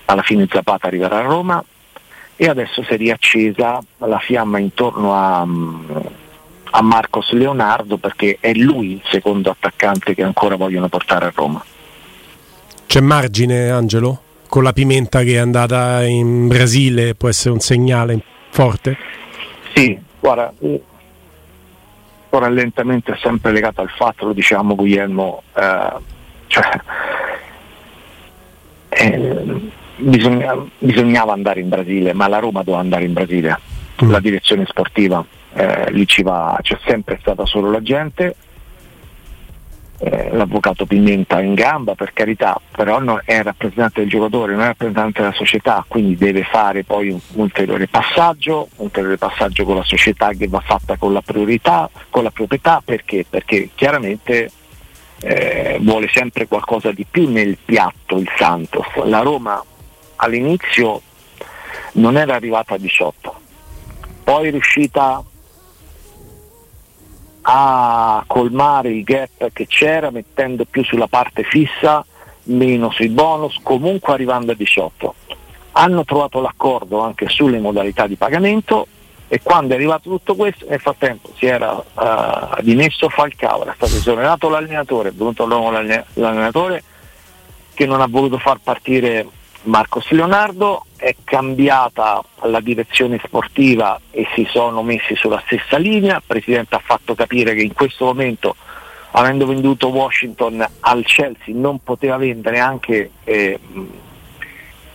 alla 0.06 0.22
fine 0.22 0.48
Zapata 0.50 0.88
arriverà 0.88 1.20
a 1.20 1.22
Roma 1.22 1.64
e 2.36 2.48
adesso 2.48 2.84
si 2.84 2.94
è 2.94 2.98
riaccesa 2.98 3.80
la 3.98 4.20
fiamma 4.20 4.58
intorno 4.58 5.14
a, 5.14 5.42
a 5.42 6.82
Marcos 6.82 7.32
Leonardo 7.34 7.98
perché 7.98 8.38
è 8.40 8.52
lui 8.54 8.94
il 8.94 9.02
secondo 9.06 9.52
attaccante 9.52 10.16
che 10.16 10.24
ancora 10.24 10.56
vogliono 10.56 10.88
portare 10.88 11.26
a 11.26 11.32
Roma. 11.34 11.64
C'è 12.88 13.00
margine, 13.00 13.70
Angelo? 13.70 14.22
Con 14.50 14.64
la 14.64 14.74
Pimenta 14.74 15.22
che 15.22 15.34
è 15.34 15.38
andata 15.38 16.04
in 16.04 16.48
Brasile 16.48 17.16
può 17.16 17.30
essere 17.30 17.52
un 17.52 17.60
segnale 17.60 18.20
forte? 18.50 18.98
Sì, 19.74 19.98
guarda, 20.20 20.52
il 20.60 20.82
rallentamento 22.30 23.12
è 23.12 23.18
sempre 23.22 23.52
legato 23.52 23.82
al 23.82 23.90
fatto, 23.90 24.26
lo 24.26 24.34
diciamo 24.34 24.76
Guglielmo, 24.76 25.44
eh, 25.56 25.94
cioè, 26.48 26.82
eh, 28.90 29.72
bisogna, 30.02 30.56
bisognava 30.78 31.34
andare 31.34 31.60
in 31.60 31.70
Brasile, 31.70 32.14
ma 32.14 32.28
la 32.28 32.40
Roma 32.40 32.64
doveva 32.64 32.80
andare 32.80 33.06
in 33.06 33.14
Brasile, 33.14 33.60
mm. 34.04 34.10
la 34.10 34.20
direzione 34.20 34.66
sportiva, 34.66 35.24
eh, 35.54 35.92
lì 35.92 36.08
ci 36.08 36.24
va, 36.24 36.58
c'è 36.62 36.78
sempre 36.86 37.18
stata 37.22 37.46
solo 37.46 37.72
la 37.72 37.82
gente, 37.82 38.36
eh, 40.00 40.30
l'avvocato 40.32 40.86
Pimenta 40.86 41.40
in 41.42 41.54
gamba 41.54 41.94
per 41.94 42.12
carità, 42.14 42.60
però 42.72 43.00
non 43.00 43.22
è 43.24 43.42
rappresentante 43.44 44.02
del 44.02 44.10
giocatore, 44.10 44.54
non 44.54 44.64
è 44.64 44.68
rappresentante 44.68 45.22
della 45.22 45.34
società, 45.34 45.86
quindi 45.88 46.18
deve 46.18 46.44
fare 46.44 46.84
poi 46.84 47.10
un, 47.10 47.20
un 47.34 47.42
ulteriore 47.42 47.88
passaggio, 47.88 48.70
un 48.78 48.86
ulteriore 48.86 49.18
passaggio 49.18 49.64
con 49.64 49.76
la 49.76 49.84
società 49.84 50.32
che 50.32 50.48
va 50.48 50.60
fatta 50.60 50.98
con 50.98 51.14
la 51.14 51.22
priorità, 51.22 51.90
con 52.10 52.24
la 52.24 52.32
proprietà, 52.32 52.82
perché? 52.84 53.26
Perché 53.30 53.70
chiaramente 53.76 54.50
eh, 55.22 55.78
vuole 55.82 56.10
sempre 56.12 56.48
qualcosa 56.48 56.92
di 56.92 57.06
più 57.10 57.30
nel 57.30 57.58
piatto 57.64 58.18
il 58.18 58.30
Santos. 58.38 58.88
La 59.06 59.20
Roma 59.20 59.64
all'inizio 60.22 61.02
non 61.94 62.18
era 62.18 62.36
arrivata 62.36 62.76
a 62.76 62.78
18, 62.78 63.36
poi 64.24 64.48
è 64.48 64.52
riuscita 64.52 65.24
a 67.44 68.24
colmare 68.28 68.90
il 68.90 69.04
gap 69.04 69.52
che 69.52 69.66
c'era 69.66 70.12
mettendo 70.12 70.66
più 70.66 70.84
sulla 70.84 71.08
parte 71.08 71.44
fissa, 71.44 72.06
meno 72.44 72.92
sui 72.92 73.10
bonus, 73.10 73.60
comunque 73.64 74.14
arrivando 74.14 74.52
a 74.52 74.56
18. 74.56 75.16
Hanno 75.74 76.06
trovato 76.06 76.40
l'accordo 76.40 77.00
anche 77.00 77.28
sulle 77.28 77.60
modalità 77.60 78.06
di 78.06 78.16
pagamento 78.16 78.88
e 79.28 79.40
quando 79.42 79.74
è 79.74 79.78
arrivato 79.78 80.10
tutto 80.10 80.36
questo 80.36 80.66
nel 80.68 80.82
frattempo 80.82 81.32
si 81.38 81.46
era 81.46 81.72
uh, 81.74 82.62
dimesso 82.62 83.10
Falcao, 83.10 83.62
era 83.62 83.74
stato 83.74 83.96
esonerato 83.96 84.50
l'allenatore, 84.50 85.10
è 85.10 85.14
venuto 85.14 85.48
l'allenatore 85.48 86.84
che 87.74 87.86
non 87.86 88.02
ha 88.02 88.08
voluto 88.08 88.38
far 88.38 88.60
partire 88.62 89.26
Marcos 89.64 90.10
Leonardo, 90.10 90.86
è 90.96 91.16
cambiata 91.24 92.24
la 92.44 92.60
direzione 92.60 93.20
sportiva 93.24 94.00
e 94.10 94.28
si 94.34 94.48
sono 94.50 94.82
messi 94.82 95.16
sulla 95.16 95.42
stessa 95.46 95.78
linea, 95.78 96.18
il 96.18 96.24
Presidente 96.26 96.76
ha 96.76 96.82
fatto 96.84 97.14
capire 97.16 97.54
che 97.54 97.62
in 97.62 97.74
questo 97.74 98.06
momento 98.06 98.56
avendo 99.12 99.46
venduto 99.46 99.90
Washington 99.90 100.66
al 100.80 101.04
Chelsea 101.04 101.54
non 101.54 101.80
poteva 101.84 102.18
vendere 102.18 102.60
anche 102.60 103.12
eh, 103.24 103.60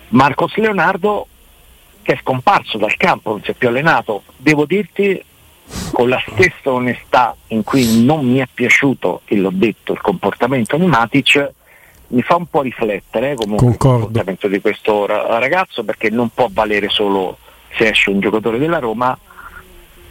Marcos 0.08 0.56
Leonardo 0.56 1.26
che 2.02 2.12
è 2.12 2.18
scomparso 2.22 2.78
dal 2.78 2.96
campo, 2.96 3.30
non 3.30 3.42
si 3.42 3.50
è 3.50 3.54
più 3.54 3.66
allenato. 3.66 4.22
Devo 4.36 4.64
dirti 4.64 5.20
con 5.90 6.08
la 6.08 6.22
stessa 6.24 6.70
onestà 6.70 7.34
in 7.48 7.64
cui 7.64 8.04
non 8.04 8.24
mi 8.24 8.38
è 8.38 8.46
piaciuto, 8.52 9.22
e 9.24 9.36
l'ho 9.36 9.50
detto, 9.52 9.92
il 9.92 10.00
comportamento 10.00 10.76
di 10.76 10.86
Matic, 10.86 11.52
mi 12.08 12.22
fa 12.22 12.36
un 12.36 12.46
po' 12.46 12.62
riflettere 12.62 13.34
comunque 13.34 13.68
il 13.68 13.76
comportamento 13.76 14.48
di 14.48 14.60
questo 14.60 15.06
ragazzo 15.06 15.84
perché 15.84 16.10
non 16.10 16.30
può 16.32 16.48
valere 16.50 16.88
solo 16.88 17.38
se 17.76 17.88
esce 17.88 18.10
un 18.10 18.20
giocatore 18.20 18.58
della 18.58 18.78
Roma, 18.78 19.16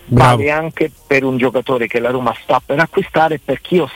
Bravo. 0.06 0.38
vale 0.38 0.52
anche 0.52 0.92
per 1.08 1.24
un 1.24 1.38
giocatore 1.38 1.88
che 1.88 2.00
la 2.00 2.12
Roma 2.12 2.36
sta 2.42 2.62
per 2.64 2.80
acquistare 2.80 3.40
perché 3.44 3.76
io, 3.76 3.90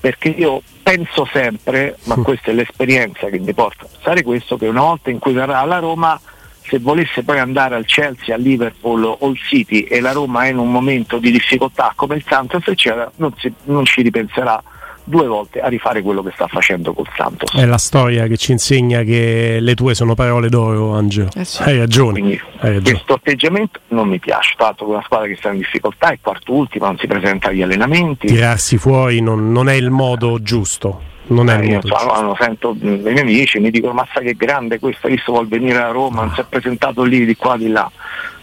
perché 0.00 0.28
io 0.28 0.62
penso 0.82 1.28
sempre, 1.30 1.98
ma 2.04 2.16
questa 2.16 2.50
è 2.50 2.54
l'esperienza 2.54 3.26
che 3.28 3.38
mi 3.38 3.52
porta 3.52 3.84
a 3.84 3.88
pensare 3.88 4.22
questo, 4.22 4.56
che 4.56 4.66
una 4.66 4.82
volta 4.82 5.10
in 5.10 5.18
cui 5.18 5.32
verrà 5.32 5.58
alla 5.58 5.78
Roma 5.78 6.18
se 6.62 6.78
volesse 6.78 7.24
poi 7.24 7.38
andare 7.38 7.74
al 7.74 7.84
Chelsea, 7.84 8.34
al 8.34 8.40
Liverpool 8.40 9.04
o 9.04 9.18
al 9.20 9.36
City 9.36 9.80
e 9.80 10.00
la 10.00 10.12
Roma 10.12 10.44
è 10.44 10.50
in 10.50 10.58
un 10.58 10.70
momento 10.70 11.18
di 11.18 11.32
difficoltà 11.32 11.92
come 11.96 12.14
il 12.14 12.24
Santos 12.26 12.66
eccetera, 12.68 13.10
non, 13.16 13.34
si, 13.36 13.52
non 13.64 13.84
ci 13.84 14.02
ripenserà 14.02 14.62
due 15.10 15.26
volte 15.26 15.60
a 15.60 15.68
rifare 15.68 16.00
quello 16.00 16.22
che 16.22 16.30
sta 16.32 16.46
facendo 16.46 16.94
col 16.94 17.08
Santos. 17.14 17.52
È 17.52 17.66
la 17.66 17.76
storia 17.76 18.26
che 18.26 18.38
ci 18.38 18.52
insegna 18.52 19.02
che 19.02 19.58
le 19.60 19.74
tue 19.74 19.94
sono 19.94 20.14
parole 20.14 20.48
d'oro, 20.48 20.94
Angelo. 20.94 21.28
Eh 21.34 21.44
sì. 21.44 21.62
Hai 21.62 21.76
ragione. 21.76 22.12
Quindi, 22.12 22.40
Hai 22.60 22.74
ragione. 22.74 22.82
Questo 22.82 23.12
atteggiamento 23.14 23.80
non 23.88 24.08
mi 24.08 24.18
piace, 24.18 24.54
tanto 24.56 24.84
con 24.84 24.94
una 24.94 25.02
squadra 25.02 25.26
che 25.26 25.36
sta 25.36 25.50
in 25.50 25.58
difficoltà, 25.58 26.10
è 26.10 26.18
quarto 26.22 26.54
ultima, 26.54 26.86
non 26.86 26.96
si 26.96 27.06
presenta 27.06 27.48
agli 27.48 27.60
allenamenti. 27.60 28.28
Tirarsi 28.28 28.78
fuori 28.78 29.20
non, 29.20 29.52
non 29.52 29.68
è 29.68 29.74
il 29.74 29.90
modo 29.90 30.40
giusto. 30.40 31.08
Non 31.26 31.48
è 31.48 31.60
eh, 31.60 31.66
io 31.66 31.80
so, 31.82 32.36
sento 32.38 32.76
i 32.80 32.86
miei 32.86 33.20
amici, 33.20 33.60
mi 33.60 33.70
dicono 33.70 33.92
ma 33.92 34.06
sai 34.12 34.24
che 34.24 34.34
grande 34.34 34.80
questo, 34.80 35.06
visto 35.06 35.32
vuol 35.32 35.46
venire 35.46 35.78
a 35.78 35.90
Roma, 35.90 36.22
non 36.22 36.34
si 36.34 36.40
è 36.40 36.44
presentato 36.48 37.02
lì, 37.04 37.24
di 37.24 37.36
qua, 37.36 37.56
di 37.56 37.68
là. 37.68 37.88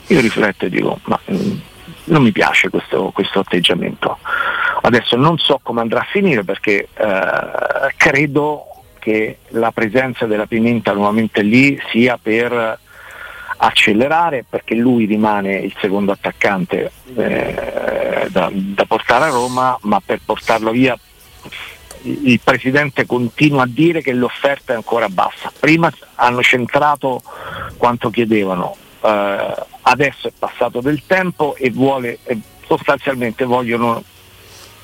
Io 0.07 0.21
rifletto 0.21 0.65
e 0.65 0.69
dico, 0.69 0.97
ma 1.03 1.19
mh, 1.25 1.35
mm, 1.35 1.57
non 2.05 2.23
mi 2.23 2.31
piace 2.31 2.69
questo, 2.69 3.11
questo 3.13 3.39
atteggiamento. 3.39 4.17
Adesso 4.81 5.15
non 5.15 5.37
so 5.37 5.59
come 5.61 5.81
andrà 5.81 6.01
a 6.01 6.07
finire 6.09 6.43
perché 6.43 6.87
eh, 6.93 7.93
credo 7.95 8.65
che 8.99 9.37
la 9.49 9.71
presenza 9.71 10.25
della 10.25 10.45
Pimenta 10.45 10.93
nuovamente 10.93 11.41
lì 11.41 11.79
sia 11.89 12.19
per 12.21 12.79
accelerare 13.57 14.45
perché 14.47 14.75
lui 14.75 15.05
rimane 15.05 15.55
il 15.55 15.73
secondo 15.79 16.11
attaccante 16.11 16.91
eh, 17.15 18.27
da, 18.29 18.51
da, 18.51 18.85
portare 18.85 19.25
a 19.25 19.29
Roma, 19.29 19.77
ma 19.81 20.01
per 20.05 20.19
portarlo 20.23 20.71
via 20.71 20.97
il 22.03 22.39
Presidente 22.43 23.05
continua 23.05 23.63
a 23.63 23.67
dire 23.67 24.01
che 24.01 24.13
l'offerta 24.13 24.73
è 24.73 24.75
ancora 24.75 25.09
bassa. 25.09 25.51
Prima 25.59 25.91
hanno 26.15 26.41
centrato 26.41 27.21
quanto 27.77 28.09
chiedevano, 28.09 28.75
eh, 29.01 29.55
adesso 29.81 30.27
è 30.27 30.31
passato 30.37 30.79
del 30.79 31.03
tempo 31.05 31.55
e, 31.55 31.71
vuole, 31.71 32.19
sostanzialmente 32.67 33.45
vogliono 33.45 34.03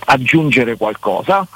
aggiungere 0.05 0.77
qualcosa 0.77 1.47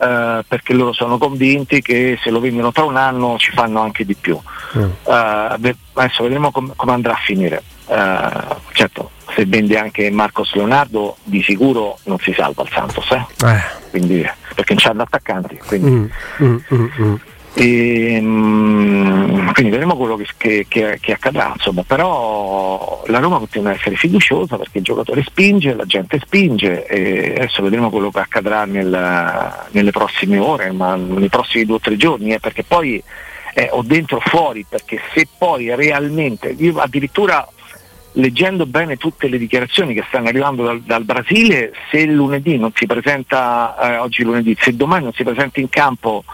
eh, 0.00 0.44
perché 0.46 0.72
loro 0.72 0.92
sono 0.92 1.18
convinti 1.18 1.82
che 1.82 2.18
se 2.22 2.30
lo 2.30 2.40
vendono 2.40 2.70
tra 2.70 2.84
un 2.84 2.96
anno 2.96 3.36
ci 3.38 3.50
fanno 3.50 3.80
anche 3.80 4.04
di 4.04 4.14
più. 4.14 4.38
Mm. 4.76 4.90
Eh, 5.02 5.76
adesso 5.94 6.22
vedremo 6.22 6.50
com- 6.50 6.72
come 6.76 6.92
andrà 6.92 7.14
a 7.14 7.20
finire. 7.24 7.62
Eh, 7.88 8.56
certo, 8.72 9.10
se 9.34 9.44
vende 9.46 9.76
anche 9.76 10.10
Marcos 10.10 10.54
Leonardo 10.54 11.16
di 11.24 11.42
sicuro 11.42 11.98
non 12.04 12.18
si 12.18 12.32
salva 12.32 12.62
il 12.62 12.70
Santos, 12.72 13.10
eh? 13.10 13.26
eh. 13.46 13.60
Quindi, 13.90 14.28
perché 14.54 14.74
non 14.74 14.82
c'hanno 14.82 15.02
attaccanti. 15.02 15.58
Quindi. 15.66 15.90
Mm, 15.90 16.06
mm, 16.42 16.56
mm, 16.72 16.88
mm. 17.00 17.14
E, 17.54 18.18
um, 18.20 19.52
quindi 19.52 19.70
vedremo 19.72 19.96
quello 19.96 20.16
che, 20.16 20.26
che, 20.36 20.66
che, 20.68 20.98
che, 21.00 21.12
accadrà, 21.12 21.52
insomma, 21.54 21.82
però 21.82 23.02
la 23.06 23.18
Roma 23.18 23.38
continua 23.38 23.70
a 23.70 23.74
essere 23.74 23.96
fiduciosa 23.96 24.56
perché 24.56 24.78
il 24.78 24.84
giocatore 24.84 25.24
spinge, 25.24 25.74
la 25.74 25.84
gente 25.84 26.20
spinge 26.24 26.86
e 26.86 27.34
adesso 27.36 27.62
vedremo 27.62 27.90
quello 27.90 28.10
che 28.10 28.20
accadrà 28.20 28.64
nel, 28.64 29.66
nelle 29.70 29.90
prossime 29.90 30.38
ore, 30.38 30.70
ma 30.72 30.94
nei 30.94 31.28
prossimi 31.28 31.64
due 31.64 31.76
o 31.76 31.80
tre 31.80 31.96
giorni, 31.96 32.32
eh, 32.32 32.40
perché 32.40 32.62
poi 32.62 33.02
eh, 33.54 33.68
o 33.72 33.82
dentro 33.82 34.18
o 34.18 34.20
fuori, 34.20 34.64
perché 34.68 35.00
se 35.12 35.26
poi 35.36 35.74
realmente, 35.74 36.54
io 36.56 36.78
addirittura 36.78 37.46
leggendo 38.12 38.66
bene 38.66 38.96
tutte 38.96 39.28
le 39.28 39.38
dichiarazioni 39.38 39.94
che 39.94 40.04
stanno 40.08 40.28
arrivando 40.28 40.64
dal, 40.64 40.80
dal 40.80 41.04
Brasile, 41.04 41.72
se 41.90 42.04
lunedì 42.04 42.56
non 42.56 42.72
si 42.74 42.86
presenta, 42.86 43.76
eh, 43.80 43.96
oggi 43.96 44.22
lunedì, 44.22 44.56
se 44.60 44.76
domani 44.76 45.04
non 45.04 45.12
si 45.12 45.24
presenta 45.24 45.60
in 45.60 45.68
campo 45.68 46.24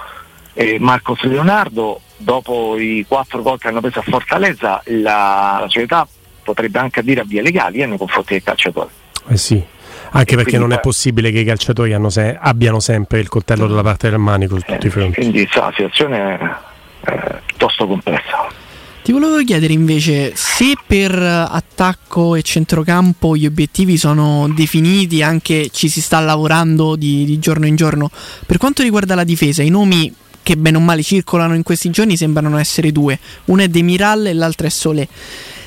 eh, 0.54 0.78
Marcos 0.80 1.23
Leonardo, 1.23 2.00
dopo 2.16 2.78
i 2.78 3.04
quattro 3.06 3.42
gol 3.42 3.58
che 3.58 3.68
hanno 3.68 3.80
preso 3.80 3.99
a 3.99 4.02
Fortaleza, 4.02 4.82
la, 4.87 5.58
la 5.61 5.66
società 5.68 6.06
potrebbe 6.42 6.78
anche 6.78 7.02
dire 7.02 7.20
a 7.20 7.25
via 7.25 7.42
legali 7.42 7.80
eh, 7.80 7.87
nei 7.87 7.99
confronti 7.99 8.34
del 8.34 8.42
calciatore. 8.42 8.88
Eh 9.28 9.37
sì. 9.37 9.62
Anche 10.11 10.34
e 10.34 10.37
perché 10.37 10.58
non 10.58 10.73
è 10.73 10.78
possibile 10.78 11.32
che 11.32 11.40
i 11.40 11.44
calciatori 11.44 11.96
se- 12.08 12.38
abbiano 12.40 12.78
sempre 12.78 13.18
il 13.18 13.28
coltello 13.28 13.66
dalla 13.66 13.82
parte 13.82 14.11
del 14.11 14.18
manico 14.18 14.56
su 14.58 14.64
tutti 14.64 14.87
i 14.87 14.90
fronti. 14.90 15.20
Quindi 15.20 15.49
so, 15.50 15.61
la 15.61 15.73
situazione 15.75 16.38
è, 16.38 17.11
è 17.11 17.40
piuttosto 17.46 17.87
complessa. 17.87 18.62
Ti 19.02 19.12
volevo 19.12 19.42
chiedere 19.42 19.73
invece 19.73 20.34
se 20.34 20.75
per 20.87 21.12
attacco 21.12 22.37
e 22.37 22.42
centrocampo 22.42 23.37
gli 23.37 23.44
obiettivi 23.44 23.99
sono 23.99 24.49
definiti, 24.54 25.20
anche 25.23 25.68
ci 25.70 25.88
si 25.88 26.00
sta 26.00 26.20
lavorando 26.20 26.96
di, 26.96 27.25
di 27.25 27.38
giorno 27.38 27.66
in 27.66 27.76
giorno. 27.76 28.11
Per 28.46 28.56
quanto 28.56 28.82
riguarda 28.82 29.14
la 29.14 29.25
difesa, 29.25 29.62
i 29.62 29.68
nomi 29.68 30.11
che 30.44 30.56
bene 30.56 30.76
o 30.76 30.80
male 30.80 31.02
circolano 31.02 31.56
in 31.56 31.64
questi 31.64 31.90
giorni 31.90 32.16
sembrano 32.16 32.58
essere 32.58 32.92
due, 32.92 33.18
una 33.46 33.64
è 33.64 33.68
Demiral 33.68 34.26
e 34.26 34.32
l'altra 34.34 34.68
è 34.68 34.70
Sole. 34.70 35.08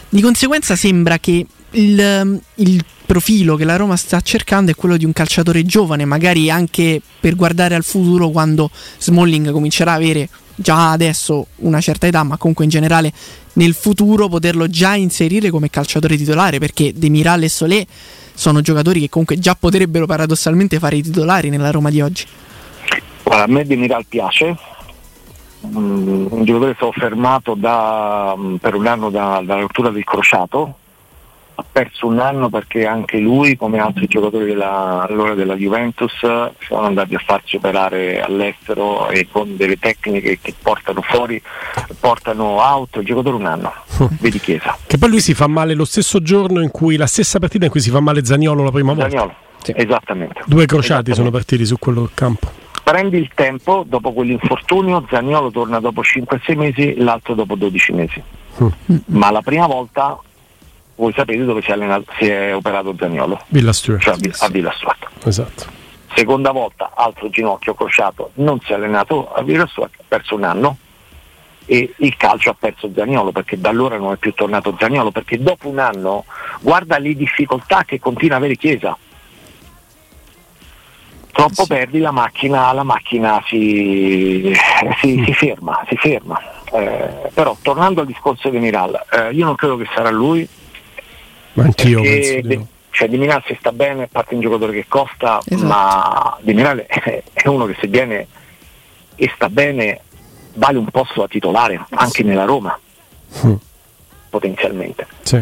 Di 0.07 0.21
conseguenza 0.21 0.77
sembra 0.77 1.19
che 1.19 1.45
il, 1.71 2.41
il 2.55 2.85
profilo 3.05 3.55
che 3.55 3.65
la 3.65 3.75
Roma 3.75 3.97
sta 3.97 4.21
cercando 4.21 4.71
è 4.71 4.75
quello 4.75 4.95
di 4.95 5.03
un 5.03 5.11
calciatore 5.11 5.65
giovane, 5.65 6.05
magari 6.05 6.49
anche 6.49 7.01
per 7.19 7.35
guardare 7.35 7.75
al 7.75 7.83
futuro 7.83 8.29
quando 8.29 8.69
Smalling 8.99 9.51
comincerà 9.51 9.91
a 9.91 9.95
avere 9.95 10.29
già 10.55 10.91
adesso 10.91 11.47
una 11.57 11.81
certa 11.81 12.07
età, 12.07 12.23
ma 12.23 12.37
comunque 12.37 12.63
in 12.63 12.69
generale 12.69 13.11
nel 13.53 13.73
futuro 13.73 14.27
poterlo 14.27 14.67
già 14.69 14.95
inserire 14.95 15.49
come 15.49 15.69
calciatore 15.69 16.15
titolare, 16.15 16.59
perché 16.59 16.93
Demiral 16.95 17.43
e 17.43 17.49
Solé 17.49 17.85
sono 18.33 18.61
giocatori 18.61 18.99
che 18.99 19.09
comunque 19.09 19.39
già 19.39 19.55
potrebbero 19.55 20.05
paradossalmente 20.05 20.77
fare 20.79 20.97
i 20.97 21.01
titolari 21.01 21.49
nella 21.49 21.71
Roma 21.71 21.89
di 21.89 22.01
oggi. 22.01 22.25
Guarda, 23.37 23.43
a 23.43 23.47
me 23.47 23.65
Demiral 23.65 24.05
piace, 24.05 24.57
mm, 25.67 26.27
un 26.31 26.43
giocatore 26.43 26.75
soffermato 26.77 27.53
da, 27.53 28.33
mm, 28.35 28.55
per 28.55 28.73
un 28.73 28.87
anno 28.87 29.09
da, 29.09 29.41
dalla 29.43 29.61
rottura 29.61 29.89
del 29.89 30.03
crociato, 30.03 30.75
ha 31.59 31.65
perso 31.71 32.07
un 32.07 32.19
anno 32.19 32.49
perché 32.49 32.85
anche 32.85 33.17
lui, 33.17 33.55
come 33.55 33.79
altri 33.79 34.07
giocatori 34.07 34.45
della, 34.45 35.05
allora 35.07 35.33
della 35.33 35.55
Juventus, 35.55 36.13
sono 36.19 36.81
andati 36.81 37.15
a 37.15 37.21
farsi 37.23 37.55
operare 37.55 38.21
all'estero 38.21 39.09
e 39.09 39.27
con 39.31 39.55
delle 39.55 39.77
tecniche 39.77 40.39
che 40.39 40.53
portano 40.59 41.01
fuori, 41.01 41.41
portano 41.99 42.59
out 42.61 42.95
il 42.97 43.05
giocatore 43.05 43.35
un 43.35 43.45
anno. 43.45 43.73
Vedi 44.19 44.39
Chiesa. 44.39 44.77
Che 44.85 44.97
poi 44.97 45.09
lui 45.09 45.21
si 45.21 45.33
fa 45.33 45.47
male 45.47 45.73
lo 45.73 45.85
stesso 45.85 46.21
giorno 46.21 46.61
in 46.61 46.69
cui 46.69 46.95
la 46.95 47.07
stessa 47.07 47.39
partita 47.39 47.65
in 47.65 47.71
cui 47.71 47.81
si 47.81 47.89
fa 47.89 47.99
male 47.99 48.23
Zaniolo 48.23 48.63
la 48.63 48.71
prima 48.71 48.93
volta. 48.93 49.09
Zaniolo, 49.09 49.33
sì. 49.63 49.73
esattamente. 49.75 50.41
Due 50.45 50.65
crociati 50.65 51.13
sono 51.13 51.31
partiti 51.31 51.65
su 51.65 51.77
quello 51.79 52.09
campo. 52.13 52.65
Prendi 52.89 53.17
il 53.17 53.29
tempo, 53.35 53.83
dopo 53.85 54.13
quell'infortunio, 54.13 55.05
Zaniolo 55.09 55.51
torna 55.51 55.81
dopo 55.81 56.03
5-6 56.03 56.55
mesi, 56.55 56.95
l'altro 56.95 57.33
dopo 57.33 57.55
12 57.55 57.91
mesi. 57.91 58.23
Mm. 58.63 58.95
Ma 59.07 59.29
la 59.29 59.41
prima 59.41 59.67
volta 59.67 60.17
voi 60.95 61.11
sapete 61.11 61.43
dove 61.43 61.61
si 61.61 61.69
è, 61.69 61.73
allenato, 61.73 62.05
si 62.17 62.29
è 62.29 62.55
operato 62.55 62.95
Zagnolo? 62.97 63.41
Villa 63.47 63.73
Stuart. 63.73 64.01
Cioè 64.01 64.15
a 64.37 64.47
Villa 64.47 64.71
Stuart. 64.71 65.05
Esatto. 65.25 65.65
Seconda 66.15 66.51
volta, 66.51 66.91
altro 66.95 67.27
ginocchio 67.27 67.73
crociato, 67.73 68.31
non 68.35 68.57
si 68.61 68.71
è 68.71 68.75
allenato 68.75 69.33
a 69.33 69.43
Villa 69.43 69.67
Stuart, 69.67 69.91
ha 69.97 70.03
perso 70.07 70.35
un 70.35 70.45
anno 70.45 70.77
e 71.65 71.93
il 71.93 72.15
calcio 72.15 72.51
ha 72.51 72.55
perso 72.57 72.89
Zagnolo 72.95 73.33
perché 73.33 73.59
da 73.59 73.67
allora 73.67 73.97
non 73.97 74.13
è 74.13 74.15
più 74.15 74.33
tornato 74.33 74.77
Zagnolo 74.79 75.11
perché 75.11 75.37
dopo 75.37 75.67
un 75.67 75.79
anno 75.79 76.23
guarda 76.61 76.97
le 76.97 77.13
difficoltà 77.13 77.83
che 77.83 77.99
continua 77.99 78.35
a 78.35 78.37
avere 78.37 78.55
Chiesa 78.55 78.97
troppo 81.37 81.61
sì. 81.61 81.67
perdi 81.67 81.99
la 81.99 82.09
macchina, 82.09 82.73
la 82.73 82.81
macchina 82.81 83.43
si, 83.45 84.51
si, 84.99 85.17
mm. 85.19 85.23
si 85.23 85.33
ferma, 85.33 85.85
si 85.87 85.95
ferma. 85.95 86.41
Eh, 86.73 87.29
però 87.31 87.55
tornando 87.61 88.01
al 88.01 88.07
discorso 88.07 88.49
di 88.49 88.57
Miral, 88.57 88.99
eh, 89.11 89.31
io 89.33 89.45
non 89.45 89.53
credo 89.53 89.77
che 89.77 89.87
sarà 89.93 90.09
lui, 90.09 90.47
ma 91.53 91.63
anch'io 91.63 92.01
penso 92.01 92.39
di 92.41 92.55
no. 92.55 92.67
Cioè 92.89 93.07
Di 93.07 93.17
Miral 93.17 93.43
se 93.45 93.55
sta 93.59 93.71
bene, 93.71 94.03
a 94.03 94.09
parte 94.11 94.33
un 94.33 94.41
giocatore 94.41 94.71
che 94.71 94.85
costa, 94.87 95.39
esatto. 95.45 95.67
ma 95.67 96.35
Di 96.41 96.53
Miral 96.55 96.79
è, 96.87 97.23
è 97.31 97.47
uno 97.47 97.65
che 97.65 97.77
se 97.79 97.85
viene 97.85 98.27
e 99.13 99.31
sta 99.35 99.49
bene 99.49 100.01
vale 100.53 100.79
un 100.79 100.87
posto 100.87 101.21
da 101.21 101.27
titolare 101.27 101.85
anche 101.89 102.23
nella 102.23 102.45
Roma 102.45 102.77
mm. 103.45 103.53
potenzialmente 104.29 105.07
sì. 105.21 105.41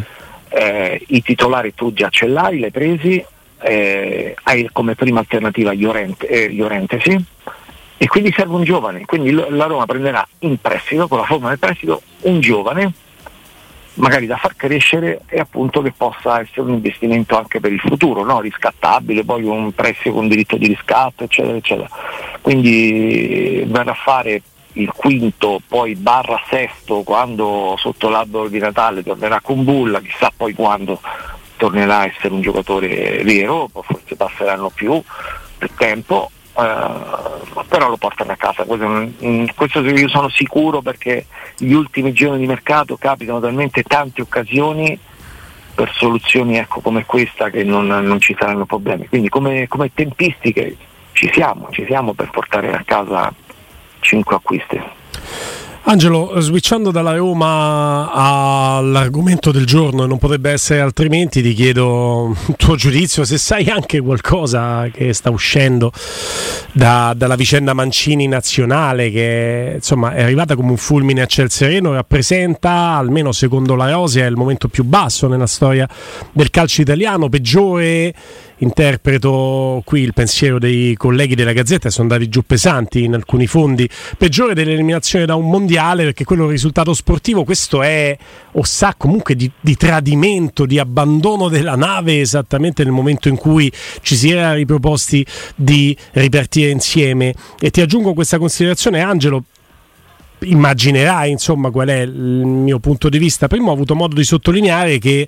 eh, 0.49 1.01
i 1.07 1.21
titolari 1.21 1.73
tu 1.73 1.93
già 1.93 2.09
ce 2.09 2.27
l'hai, 2.27 2.59
l'hai 2.59 2.71
presi 2.71 3.25
eh, 3.61 4.35
hai 4.43 4.69
come 4.71 4.95
prima 4.95 5.19
alternativa 5.19 5.73
Llorente, 5.73 6.27
eh, 6.27 7.01
sì, 7.01 7.23
e 7.97 8.07
quindi 8.07 8.33
serve 8.35 8.55
un 8.55 8.63
giovane 8.63 9.05
quindi 9.05 9.31
la 9.31 9.65
Roma 9.65 9.85
prenderà 9.85 10.27
in 10.39 10.57
prestito 10.57 11.07
con 11.07 11.19
la 11.19 11.25
forma 11.25 11.49
del 11.49 11.59
prestito 11.59 12.01
un 12.21 12.39
giovane 12.41 12.93
magari 13.95 14.25
da 14.25 14.37
far 14.37 14.55
crescere 14.55 15.21
e 15.27 15.39
appunto 15.39 15.81
che 15.81 15.93
possa 15.95 16.41
essere 16.41 16.61
un 16.61 16.73
investimento 16.73 17.37
anche 17.37 17.59
per 17.59 17.71
il 17.71 17.79
futuro, 17.79 18.23
no? 18.23 18.39
riscattabile, 18.39 19.23
poi 19.23 19.43
un 19.43 19.71
prestito 19.73 20.15
con 20.15 20.27
diritto 20.27 20.57
di 20.57 20.67
riscatto, 20.67 21.23
eccetera, 21.23 21.57
eccetera. 21.57 21.89
Quindi 22.41 23.63
verrà 23.67 23.91
a 23.91 23.95
fare 23.95 24.41
il 24.73 24.91
quinto, 24.91 25.61
poi 25.65 25.95
barra 25.95 26.41
sesto 26.49 27.03
quando 27.03 27.75
sotto 27.77 28.09
l'albero 28.09 28.49
di 28.49 28.59
Natale 28.59 29.03
tornerà 29.03 29.39
con 29.41 29.63
Bulla, 29.63 30.01
chissà 30.01 30.31
poi 30.35 30.53
quando 30.53 30.99
tornerà 31.57 31.99
a 31.99 32.05
essere 32.05 32.33
un 32.33 32.41
giocatore 32.41 33.21
vero, 33.23 33.69
forse 33.71 34.15
passeranno 34.15 34.69
più, 34.69 35.01
più 35.57 35.69
tempo, 35.77 36.29
Uh, 36.55 37.65
però 37.67 37.89
lo 37.89 37.97
portano 37.97 38.31
a 38.31 38.37
casa, 38.37 38.63
questo, 38.63 38.87
mm, 38.87 39.45
questo, 39.57 39.81
io 39.81 40.07
sono 40.07 40.29
sicuro 40.29 40.81
perché 40.81 41.25
gli 41.57 41.73
ultimi 41.73 42.13
giorni 42.13 42.39
di 42.39 42.47
mercato 42.47 42.95
capitano 42.95 43.41
talmente 43.41 43.83
tante 43.83 44.21
occasioni 44.21 44.97
per 45.75 45.91
soluzioni 45.93 46.57
ecco, 46.57 46.79
come 46.79 47.05
questa 47.05 47.49
che 47.49 47.63
non, 47.63 47.87
non, 47.87 48.19
ci 48.21 48.33
saranno 48.39 48.65
problemi. 48.65 49.07
Quindi 49.09 49.27
come, 49.27 49.67
come 49.67 49.91
tempistiche 49.93 50.77
ci 51.11 51.29
siamo, 51.33 51.67
ci 51.71 51.85
siamo 51.85 52.13
per 52.13 52.29
portare 52.29 52.73
a 52.73 52.83
casa 52.85 53.31
5 53.99 54.35
acquisti. 54.35 54.81
Angelo, 55.87 56.33
switchando 56.39 56.89
dalla 56.89 57.15
Roma 57.15 58.09
all'argomento 58.11 59.51
del 59.51 59.67
giorno, 59.67 60.03
e 60.03 60.07
non 60.07 60.17
potrebbe 60.17 60.49
essere 60.49 60.79
altrimenti, 60.79 61.43
ti 61.43 61.53
chiedo 61.53 62.35
il 62.47 62.55
tuo 62.57 62.75
giudizio, 62.75 63.23
se 63.23 63.37
sai 63.37 63.69
anche 63.69 64.01
qualcosa 64.01 64.87
che 64.91 65.13
sta 65.13 65.29
uscendo 65.29 65.91
da, 66.71 67.13
dalla 67.15 67.35
vicenda 67.35 67.73
Mancini 67.73 68.27
nazionale, 68.27 69.11
che 69.11 69.73
insomma 69.75 70.15
è 70.15 70.23
arrivata 70.23 70.55
come 70.55 70.71
un 70.71 70.77
fulmine 70.77 71.21
a 71.21 71.27
ciel 71.27 71.51
sereno, 71.51 71.93
rappresenta, 71.93 72.71
almeno 72.71 73.31
secondo 73.31 73.75
la 73.75 73.91
Rosia, 73.91 74.25
il 74.25 74.35
momento 74.35 74.67
più 74.67 74.83
basso 74.83 75.27
nella 75.27 75.45
storia 75.45 75.87
del 76.31 76.49
calcio 76.49 76.81
italiano, 76.81 77.29
peggiore 77.29 78.11
interpreto 78.65 79.81
qui 79.85 80.01
il 80.01 80.13
pensiero 80.13 80.59
dei 80.59 80.95
colleghi 80.95 81.35
della 81.35 81.53
Gazzetta, 81.53 81.89
sono 81.89 82.09
andati 82.09 82.29
giù 82.29 82.41
pesanti 82.41 83.03
in 83.03 83.13
alcuni 83.13 83.47
fondi, 83.47 83.87
peggiore 84.17 84.53
dell'eliminazione 84.53 85.25
da 85.25 85.35
un 85.35 85.49
mondiale 85.49 86.03
perché 86.03 86.23
quello 86.23 86.43
è 86.43 86.45
un 86.45 86.51
risultato 86.51 86.93
sportivo, 86.93 87.43
questo 87.43 87.81
è 87.81 88.17
o 88.51 88.63
sa 88.63 88.95
comunque 88.97 89.35
di, 89.35 89.49
di, 89.59 89.75
tradimento, 89.75 90.65
di 90.65 90.79
abbandono 90.79 91.47
della 91.47 91.75
nave 91.75 92.19
esattamente 92.19 92.83
nel 92.83 92.93
momento 92.93 93.29
in 93.29 93.35
cui 93.35 93.71
ci 94.01 94.15
si 94.15 94.31
era 94.31 94.53
riproposti 94.53 95.25
di 95.55 95.95
ripartire 96.11 96.71
insieme. 96.71 97.33
E 97.59 97.69
ti 97.69 97.81
aggiungo 97.81 98.13
questa 98.13 98.37
considerazione, 98.37 99.01
Angelo, 99.01 99.45
immaginerai 100.39 101.31
insomma 101.31 101.69
qual 101.69 101.87
è 101.87 102.01
il 102.01 102.11
mio 102.11 102.79
punto 102.79 103.09
di 103.09 103.17
vista. 103.17 103.47
Prima 103.47 103.69
ho 103.69 103.73
avuto 103.73 103.95
modo 103.95 104.15
di 104.15 104.23
sottolineare 104.23 104.97
che 104.99 105.27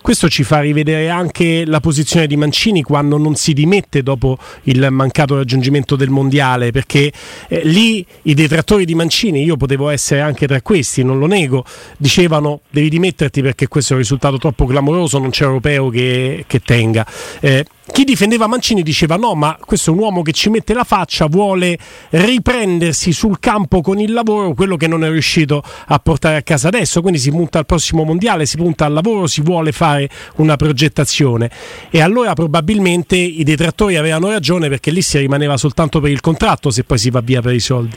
questo 0.00 0.28
ci 0.28 0.42
fa 0.42 0.60
rivedere 0.60 1.08
anche 1.08 1.64
la 1.66 1.80
posizione 1.80 2.26
di 2.26 2.36
Mancini 2.36 2.82
quando 2.82 3.16
non 3.16 3.34
si 3.34 3.52
dimette 3.52 4.02
dopo 4.02 4.38
il 4.64 4.88
mancato 4.90 5.36
raggiungimento 5.36 5.96
del 5.96 6.10
mondiale, 6.10 6.70
perché 6.70 7.12
eh, 7.48 7.60
lì 7.64 8.04
i 8.22 8.34
detrattori 8.34 8.84
di 8.84 8.94
Mancini, 8.94 9.44
io 9.44 9.56
potevo 9.56 9.88
essere 9.88 10.20
anche 10.20 10.46
tra 10.46 10.60
questi, 10.60 11.02
non 11.02 11.18
lo 11.18 11.26
nego, 11.26 11.64
dicevano 11.96 12.60
devi 12.70 12.88
dimetterti 12.88 13.42
perché 13.42 13.68
questo 13.68 13.92
è 13.92 13.96
un 13.96 14.02
risultato 14.02 14.38
troppo 14.38 14.66
clamoroso, 14.66 15.18
non 15.18 15.30
c'è 15.30 15.44
europeo 15.44 15.88
che, 15.88 16.44
che 16.46 16.60
tenga. 16.60 17.06
Eh, 17.40 17.64
chi 17.90 18.04
difendeva 18.04 18.46
Mancini 18.46 18.82
diceva 18.82 19.16
no, 19.16 19.34
ma 19.34 19.58
questo 19.60 19.90
è 19.90 19.94
un 19.94 19.98
uomo 19.98 20.22
che 20.22 20.30
ci 20.32 20.50
mette 20.50 20.72
la 20.72 20.84
faccia, 20.84 21.26
vuole 21.26 21.76
riprendersi 22.10 23.12
sul 23.12 23.40
campo 23.40 23.80
con 23.80 23.98
il 23.98 24.12
lavoro 24.12 24.54
quello 24.54 24.76
che 24.76 24.86
non 24.86 25.04
è 25.04 25.10
riuscito 25.10 25.62
a 25.86 25.98
portare 25.98 26.36
a 26.36 26.42
casa 26.42 26.68
adesso, 26.68 27.00
quindi 27.00 27.18
si 27.18 27.30
punta 27.30 27.58
al 27.58 27.66
prossimo 27.66 28.04
mondiale, 28.04 28.46
si 28.46 28.56
punta 28.56 28.84
al 28.84 28.92
lavoro, 28.92 29.26
si 29.26 29.40
vuole 29.40 29.72
fare 29.72 30.08
una 30.36 30.54
progettazione. 30.56 31.50
E 31.90 32.00
allora 32.00 32.34
probabilmente 32.34 33.16
i 33.16 33.42
detrattori 33.42 33.96
avevano 33.96 34.30
ragione 34.30 34.68
perché 34.68 34.92
lì 34.92 35.02
si 35.02 35.18
rimaneva 35.18 35.56
soltanto 35.56 36.00
per 36.00 36.10
il 36.10 36.20
contratto 36.20 36.70
se 36.70 36.84
poi 36.84 36.98
si 36.98 37.10
va 37.10 37.20
via 37.20 37.42
per 37.42 37.52
i 37.52 37.60
soldi. 37.60 37.96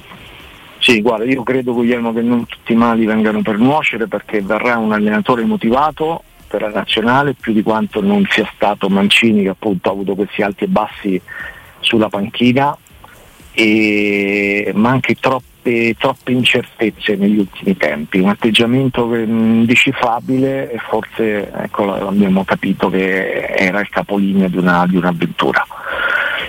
Sì, 0.79 1.01
guarda, 1.01 1.25
io 1.25 1.43
credo 1.43 1.73
Guglielmo 1.73 2.11
che 2.11 2.21
non 2.21 2.45
tutti 2.47 2.73
i 2.73 2.75
mali 2.75 3.05
vengano 3.05 3.41
per 3.41 3.57
nuocere 3.57 4.07
perché 4.07 4.41
verrà 4.41 4.77
un 4.77 4.91
allenatore 4.91 5.45
motivato 5.45 6.23
per 6.55 6.61
la 6.61 6.79
nazionale 6.79 7.33
più 7.33 7.51
di 7.51 7.61
quanto 7.61 8.01
non 8.01 8.25
sia 8.29 8.49
stato 8.55 8.87
Mancini 8.87 9.43
che 9.43 9.49
appunto 9.49 9.89
ha 9.89 9.91
avuto 9.91 10.15
questi 10.15 10.41
alti 10.41 10.63
e 10.63 10.67
bassi 10.67 11.21
sulla 11.81 12.07
panchina 12.07 12.77
e, 13.51 14.71
ma 14.73 14.91
anche 14.91 15.15
troppe, 15.15 15.95
troppe, 15.97 16.31
incertezze 16.31 17.15
negli 17.17 17.39
ultimi 17.39 17.75
tempi, 17.75 18.19
un 18.19 18.29
atteggiamento 18.29 19.13
indecifrabile 19.13 20.71
e 20.71 20.77
forse 20.77 21.51
ecco, 21.51 21.93
abbiamo 21.93 22.45
capito 22.45 22.89
che 22.89 23.47
era 23.47 23.81
il 23.81 23.89
capolinea 23.89 24.47
di, 24.47 24.57
una, 24.57 24.85
di 24.87 24.95
un'avventura. 24.95 25.65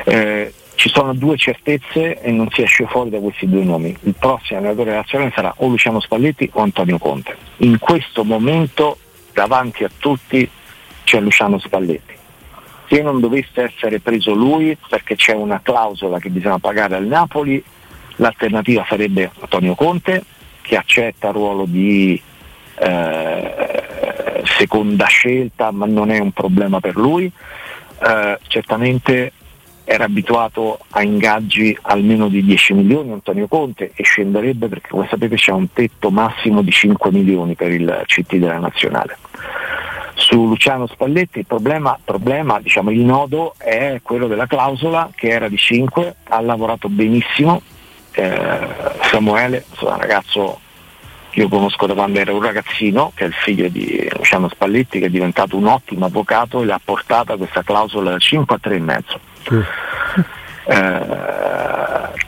Eh, 0.04 0.52
ci 0.76 0.88
sono 0.88 1.14
due 1.14 1.36
certezze 1.36 2.20
e 2.20 2.30
non 2.30 2.48
si 2.52 2.62
esce 2.62 2.86
fuori 2.86 3.10
da 3.10 3.18
questi 3.18 3.48
due 3.48 3.64
nomi. 3.64 3.96
Il 4.02 4.14
prossimo 4.16 4.60
allenatore 4.60 4.94
nazionale 4.94 5.32
sarà 5.34 5.52
o 5.56 5.66
Luciano 5.66 5.98
Spalletti 5.98 6.48
o 6.52 6.62
Antonio 6.62 6.98
Conte. 6.98 7.36
In 7.58 7.78
questo 7.80 8.22
momento 8.22 8.98
davanti 9.36 9.84
a 9.84 9.90
tutti 9.98 10.48
c'è 11.04 11.20
Luciano 11.20 11.58
Spalletti. 11.58 12.14
Se 12.88 13.02
non 13.02 13.20
dovesse 13.20 13.64
essere 13.64 14.00
preso 14.00 14.32
lui, 14.32 14.76
perché 14.88 15.14
c'è 15.14 15.34
una 15.34 15.60
clausola 15.62 16.18
che 16.18 16.30
bisogna 16.30 16.58
pagare 16.58 16.96
al 16.96 17.04
Napoli, 17.04 17.62
l'alternativa 18.16 18.86
sarebbe 18.88 19.30
Antonio 19.38 19.74
Conte, 19.74 20.24
che 20.62 20.76
accetta 20.76 21.28
il 21.28 21.34
ruolo 21.34 21.64
di 21.66 22.20
eh, 22.78 24.42
seconda 24.44 25.04
scelta, 25.06 25.70
ma 25.70 25.84
non 25.84 26.10
è 26.10 26.18
un 26.18 26.32
problema 26.32 26.80
per 26.80 26.96
lui. 26.96 27.30
Eh, 27.98 28.38
certamente 28.46 29.32
era 29.88 30.04
abituato 30.04 30.80
a 30.90 31.02
ingaggi 31.02 31.76
almeno 31.82 32.28
di 32.28 32.44
10 32.44 32.74
milioni 32.74 33.12
Antonio 33.12 33.46
Conte 33.46 33.92
e 33.94 34.02
scenderebbe 34.02 34.66
perché 34.66 34.88
come 34.88 35.06
sapete 35.08 35.36
c'è 35.36 35.52
un 35.52 35.72
tetto 35.72 36.10
massimo 36.10 36.60
di 36.60 36.72
5 36.72 37.12
milioni 37.12 37.54
per 37.54 37.70
il 37.70 38.02
CT 38.04 38.34
della 38.34 38.58
nazionale. 38.58 39.16
Su 40.14 40.48
Luciano 40.48 40.88
Spalletti 40.88 41.38
il 41.38 41.46
problema, 41.46 41.96
problema 42.02 42.58
diciamo, 42.58 42.90
il 42.90 43.04
nodo 43.04 43.54
è 43.58 44.00
quello 44.02 44.26
della 44.26 44.46
clausola 44.46 45.08
che 45.14 45.28
era 45.28 45.48
di 45.48 45.56
5, 45.56 46.16
ha 46.30 46.40
lavorato 46.40 46.88
benissimo, 46.88 47.62
eh, 48.12 48.68
Samuele, 49.02 49.66
un 49.82 49.98
ragazzo 49.98 50.60
io 51.36 51.48
conosco 51.48 51.86
da 51.86 51.92
quando 51.92 52.18
era 52.18 52.32
un 52.32 52.40
ragazzino, 52.40 53.12
che 53.14 53.24
è 53.24 53.26
il 53.26 53.34
figlio 53.34 53.68
di 53.68 54.08
Luciano 54.16 54.48
Spalletti, 54.48 54.98
che 54.98 55.06
è 55.06 55.10
diventato 55.10 55.58
un 55.58 55.66
ottimo 55.66 56.06
avvocato 56.06 56.62
e 56.62 56.64
le 56.64 56.72
ha 56.72 56.80
portata 56.82 57.36
questa 57.36 57.62
clausola 57.62 58.12
da 58.12 58.18
5 58.18 58.56
a 58.56 58.68
3,5. 58.68 59.02
Sì. 59.42 59.64
Eh, 60.68 62.24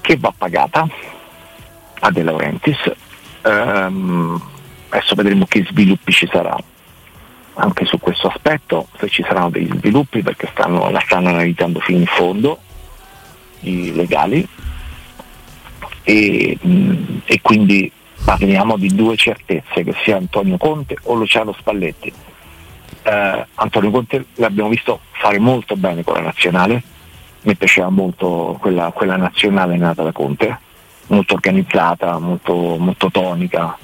che 0.00 0.16
va 0.16 0.32
pagata 0.36 0.88
a 2.00 2.10
De 2.10 2.22
Laurentiis. 2.24 2.92
Eh, 3.42 3.92
adesso 4.88 5.14
vedremo 5.14 5.46
che 5.46 5.64
sviluppi 5.68 6.10
ci 6.10 6.28
saranno 6.30 6.64
anche 7.54 7.84
su 7.84 7.98
questo 7.98 8.26
aspetto, 8.26 8.88
se 8.98 9.08
ci 9.08 9.22
saranno 9.22 9.50
degli 9.50 9.70
sviluppi 9.78 10.22
perché 10.22 10.48
stanno, 10.50 10.90
la 10.90 11.00
stanno 11.00 11.28
analizzando 11.28 11.78
fino 11.80 11.98
in 11.98 12.06
fondo 12.06 12.58
i 13.60 13.92
legali 13.92 14.46
e, 16.02 16.58
e 17.24 17.40
quindi 17.40 17.90
parliamo 18.28 18.76
di 18.76 18.94
due 18.94 19.16
certezze 19.16 19.82
che 19.82 19.94
sia 20.04 20.18
Antonio 20.18 20.58
Conte 20.58 20.98
o 21.04 21.14
Luciano 21.14 21.54
Spalletti. 21.58 22.12
Eh, 23.02 23.46
Antonio 23.54 23.90
Conte 23.90 24.26
l'abbiamo 24.34 24.68
visto 24.68 25.00
fare 25.12 25.38
molto 25.38 25.76
bene 25.76 26.04
con 26.04 26.12
la 26.12 26.20
nazionale, 26.20 26.82
mi 27.44 27.56
piaceva 27.56 27.88
molto 27.88 28.58
quella, 28.60 28.90
quella 28.94 29.16
nazionale 29.16 29.78
nata 29.78 30.02
da 30.02 30.12
Conte, 30.12 30.58
molto 31.06 31.32
organizzata, 31.32 32.18
molto, 32.18 32.76
molto 32.76 33.10
tonica. 33.10 33.78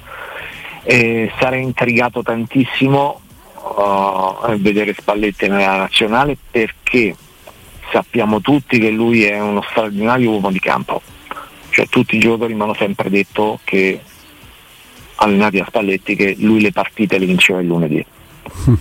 E 0.83 1.33
sarei 1.39 1.63
intrigato 1.63 2.23
tantissimo 2.23 3.21
uh, 3.55 4.59
vedere 4.59 4.93
Spalletti 4.93 5.49
nella 5.49 5.79
nazionale 5.79 6.37
perché 6.51 7.17
sappiamo 7.91 8.43
tutti 8.43 8.79
che 8.79 8.91
lui 8.91 9.25
è 9.25 9.41
uno 9.41 9.65
straordinario 9.71 10.33
uomo 10.33 10.51
di 10.51 10.61
campo. 10.61 11.01
Cioè, 11.71 11.87
tutti 11.87 12.17
i 12.17 12.21
giocatori 12.21 12.53
mi 12.53 12.61
hanno 12.61 12.75
sempre 12.75 13.09
detto 13.09 13.59
che 13.65 14.01
allenati 15.17 15.59
a 15.59 15.65
Spalletti 15.67 16.15
che 16.17 16.37
lui 16.39 16.61
le 16.61 16.73
partite 16.73 17.19
le 17.19 17.27
vinceva 17.27 17.61
il 17.61 17.67
lunedì. 17.67 18.05
Mm. 18.71 18.75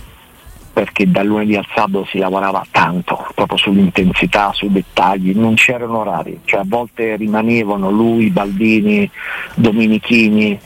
Perché 0.72 1.08
dal 1.08 1.26
lunedì 1.26 1.54
al 1.54 1.66
sabato 1.72 2.04
si 2.06 2.18
lavorava 2.18 2.66
tanto, 2.68 3.26
proprio 3.34 3.56
sull'intensità, 3.58 4.52
sui 4.52 4.72
dettagli, 4.72 5.32
non 5.32 5.54
c'erano 5.54 5.98
orari, 5.98 6.40
cioè 6.44 6.60
a 6.60 6.64
volte 6.66 7.14
rimanevano 7.14 7.90
lui, 7.90 8.30
Baldini, 8.30 9.08
Dominichini, 9.54 10.58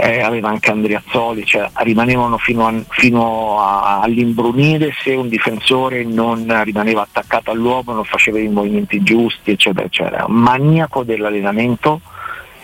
eh, 0.00 0.20
aveva 0.20 0.50
anche 0.50 0.70
Andriazzoli, 0.70 1.44
cioè 1.44 1.68
rimanevano 1.78 2.38
fino, 2.38 2.68
a, 2.68 2.74
fino 2.88 3.58
a, 3.58 4.00
all'imbrunire 4.00 4.92
se 5.02 5.14
un 5.14 5.28
difensore 5.28 6.04
non 6.04 6.46
rimaneva 6.62 7.02
attaccato 7.02 7.50
all'uomo, 7.50 7.92
non 7.92 8.04
faceva 8.04 8.38
i 8.38 8.46
movimenti 8.46 9.02
giusti, 9.02 9.50
eccetera, 9.50 9.86
eccetera. 9.86 10.26
Maniaco 10.28 11.02
dell'allenamento 11.02 12.00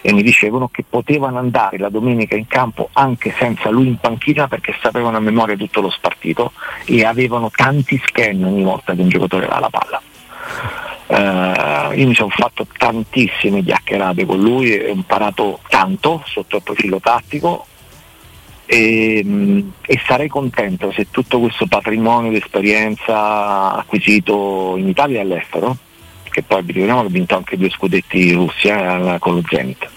e 0.06 0.12
mi 0.12 0.22
dicevano 0.22 0.68
che 0.68 0.84
potevano 0.86 1.38
andare 1.38 1.78
la 1.78 1.88
domenica 1.88 2.36
in 2.36 2.46
campo 2.46 2.90
anche 2.92 3.34
senza 3.38 3.70
lui 3.70 3.86
in 3.86 3.96
panchina 3.96 4.48
perché 4.48 4.74
sapevano 4.78 5.16
a 5.16 5.20
memoria 5.20 5.56
tutto 5.56 5.80
lo 5.80 5.88
spartito 5.88 6.52
e 6.84 7.06
avevano 7.06 7.50
tanti 7.50 7.98
scan 8.04 8.44
ogni 8.44 8.62
volta 8.62 8.94
che 8.94 9.00
un 9.00 9.08
giocatore 9.08 9.46
aveva 9.46 9.60
la 9.60 9.70
palla. 9.70 10.02
Uh, 11.06 11.98
io 11.98 12.06
mi 12.06 12.14
sono 12.14 12.28
fatto 12.28 12.66
tantissime 12.76 13.62
chiacchierate 13.62 14.26
con 14.26 14.40
lui 14.40 14.74
e 14.74 14.90
ho 14.90 14.92
imparato 14.92 15.60
tanto 15.68 16.22
sotto 16.26 16.56
il 16.56 16.62
profilo 16.62 17.00
tattico 17.00 17.64
e, 18.66 19.22
mm, 19.24 19.68
e, 19.86 20.00
sarei 20.04 20.28
contento 20.28 20.92
se 20.92 21.06
tutto 21.10 21.40
questo 21.40 21.66
patrimonio 21.66 22.28
di 22.28 22.36
esperienza 22.36 23.72
acquisito 23.72 24.74
in 24.76 24.86
Italia 24.88 25.18
e 25.18 25.22
all'estero, 25.22 25.76
che 26.24 26.42
poi 26.42 26.62
ricordiamo 26.66 27.00
che 27.00 27.06
ha 27.06 27.10
vinto 27.10 27.36
anche 27.36 27.56
due 27.56 27.70
scudetti 27.70 28.28
in 28.28 28.34
Russia 28.34 29.14
eh, 29.14 29.18
con 29.18 29.36
lo 29.36 29.42
Zenit, 29.48 29.88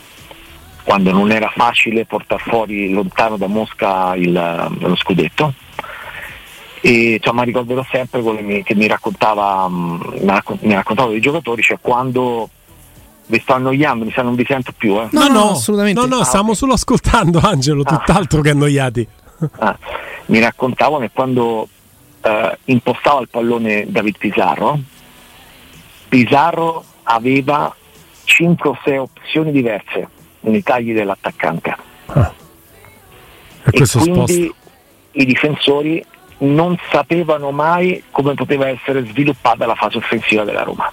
quando 0.87 1.11
non 1.11 1.31
era 1.31 1.51
facile 1.53 2.05
portare 2.05 2.41
fuori 2.43 2.89
lontano 2.93 3.35
da 3.35 3.47
Mosca 3.47 4.15
il, 4.15 4.31
lo 4.79 4.95
scudetto 4.95 5.53
e 6.79 7.19
cioè, 7.21 7.33
mi 7.33 7.43
ricorderò 7.43 7.85
sempre 7.91 8.21
quello 8.21 8.63
che 8.63 8.73
mi 8.73 8.87
raccontava, 8.87 9.67
mm, 9.67 9.99
mi 10.61 10.73
raccontava 10.73 11.09
dei 11.09 11.19
giocatori, 11.19 11.61
cioè 11.61 11.77
quando 11.81 12.49
vi 13.25 13.37
sto 13.41 13.53
annoiando, 13.55 14.05
mi 14.05 14.13
sa 14.13 14.21
non 14.21 14.35
vi 14.35 14.45
sento 14.47 14.71
più. 14.77 14.93
Eh. 14.93 15.09
No, 15.11 15.27
no, 15.27 15.33
no, 15.33 15.49
assolutamente. 15.49 15.99
No, 15.99 16.07
no, 16.07 16.21
ah, 16.21 16.23
stiamo 16.23 16.53
solo 16.53 16.71
ascoltando 16.71 17.39
Angelo, 17.43 17.81
ah. 17.81 17.97
tutt'altro 17.97 18.39
che 18.39 18.51
annoiati. 18.51 19.05
Ah, 19.57 19.77
mi 20.27 20.39
raccontavano 20.39 20.99
che 20.99 21.11
quando 21.13 21.67
eh, 22.21 22.57
impostava 22.63 23.19
il 23.19 23.27
pallone 23.27 23.87
David 23.89 24.17
Pizarro, 24.17 24.79
Pizarro 26.07 26.85
aveva 27.03 27.75
5 28.23 28.69
o 28.69 28.79
6 28.85 28.97
opzioni 28.97 29.51
diverse 29.51 30.15
nei 30.41 30.63
tagli 30.63 30.93
dell'attaccante. 30.93 31.75
Ah. 32.07 32.33
E, 33.63 33.81
e 33.81 33.85
quindi 33.85 33.85
sposta. 33.85 34.33
i 35.11 35.25
difensori 35.25 36.05
non 36.39 36.77
sapevano 36.91 37.51
mai 37.51 38.03
come 38.11 38.33
poteva 38.33 38.67
essere 38.67 39.05
sviluppata 39.05 39.65
la 39.65 39.75
fase 39.75 39.97
offensiva 39.97 40.43
della 40.43 40.63
Roma. 40.63 40.91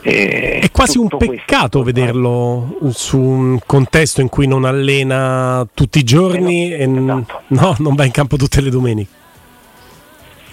E 0.00 0.60
è 0.60 0.70
quasi 0.70 0.98
un 0.98 1.08
peccato 1.08 1.82
questo, 1.82 1.82
vederlo 1.82 2.78
su 2.90 3.18
un 3.18 3.58
contesto 3.66 4.20
in 4.20 4.28
cui 4.28 4.46
non 4.46 4.64
allena 4.64 5.66
tutti 5.74 5.98
i 5.98 6.04
giorni 6.04 6.72
eh 6.72 6.86
no, 6.86 7.18
e 7.18 7.20
esatto. 7.20 7.42
no, 7.48 7.76
non 7.78 7.94
va 7.94 8.04
in 8.04 8.12
campo 8.12 8.36
tutte 8.36 8.60
le 8.60 8.70
domeniche. 8.70 9.10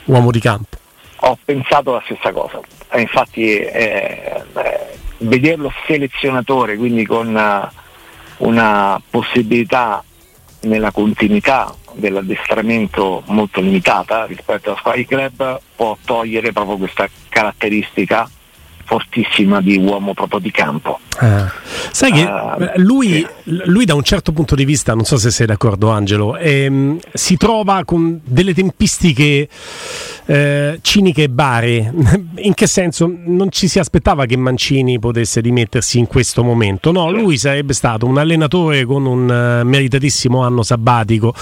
Uomo 0.06 0.32
di 0.32 0.39
campo. 0.39 0.78
Ho 1.17 1.38
pensato 1.43 1.93
la 1.93 2.02
stessa 2.06 2.32
cosa. 2.32 2.60
Infatti 2.95 3.58
eh, 3.58 4.43
eh, 4.54 4.98
vederlo 5.27 5.71
selezionatore, 5.85 6.77
quindi 6.77 7.05
con 7.05 7.35
uh, 7.35 8.45
una 8.45 9.01
possibilità 9.09 10.03
nella 10.61 10.91
continuità 10.91 11.73
dell'addestramento 11.93 13.23
molto 13.27 13.61
limitata 13.61 14.25
rispetto 14.25 14.75
squadra 14.75 14.99
di 14.99 15.05
club 15.05 15.59
può 15.75 15.97
togliere 16.03 16.51
proprio 16.51 16.77
questa 16.77 17.07
caratteristica 17.29 18.29
fortissima 18.86 19.62
di 19.62 19.78
uomo 19.78 20.13
proprio 20.13 20.39
di 20.39 20.52
campo. 20.52 21.00
Ah. 21.17 21.52
Sai 21.91 22.12
che 22.12 22.24
uh, 22.24 22.71
lui, 22.82 23.26
sì. 23.43 23.62
lui, 23.65 23.86
da 23.86 23.95
un 23.95 24.04
certo 24.04 24.32
punto 24.32 24.56
di 24.56 24.65
vista, 24.65 24.93
non 24.93 25.06
so 25.06 25.17
se 25.17 25.32
sei 25.32 25.48
d'accordo 25.48 25.89
Angelo, 25.89 26.38
ehm, 26.38 27.00
si 27.13 27.38
trova 27.38 27.84
con 27.84 28.19
delle 28.24 28.54
tempistiche 28.54 29.48
eh, 30.26 30.80
ciniche 30.82 31.24
e 31.24 31.30
bare. 31.30 31.93
In 32.38 32.54
che 32.54 32.67
senso? 32.67 33.12
Non 33.26 33.52
ci 33.52 33.67
si 33.67 33.80
aspettava 33.80 34.26
che 34.26 34.36
Mancini 34.38 35.00
potesse 35.00 35.41
dimettersi 35.41 36.00
in 36.00 36.08
questo 36.08 36.43
momento. 36.43 36.91
No, 36.91 37.10
lui 37.12 37.38
sarebbe 37.38 37.74
stato 37.74 38.06
un 38.06 38.17
allenatore 38.17 38.86
con 38.86 39.06
un 39.06 39.24
uh, 39.24 39.65
meritatissimo 39.65 40.43
anno 40.43 40.63
sabbatico 40.63 41.34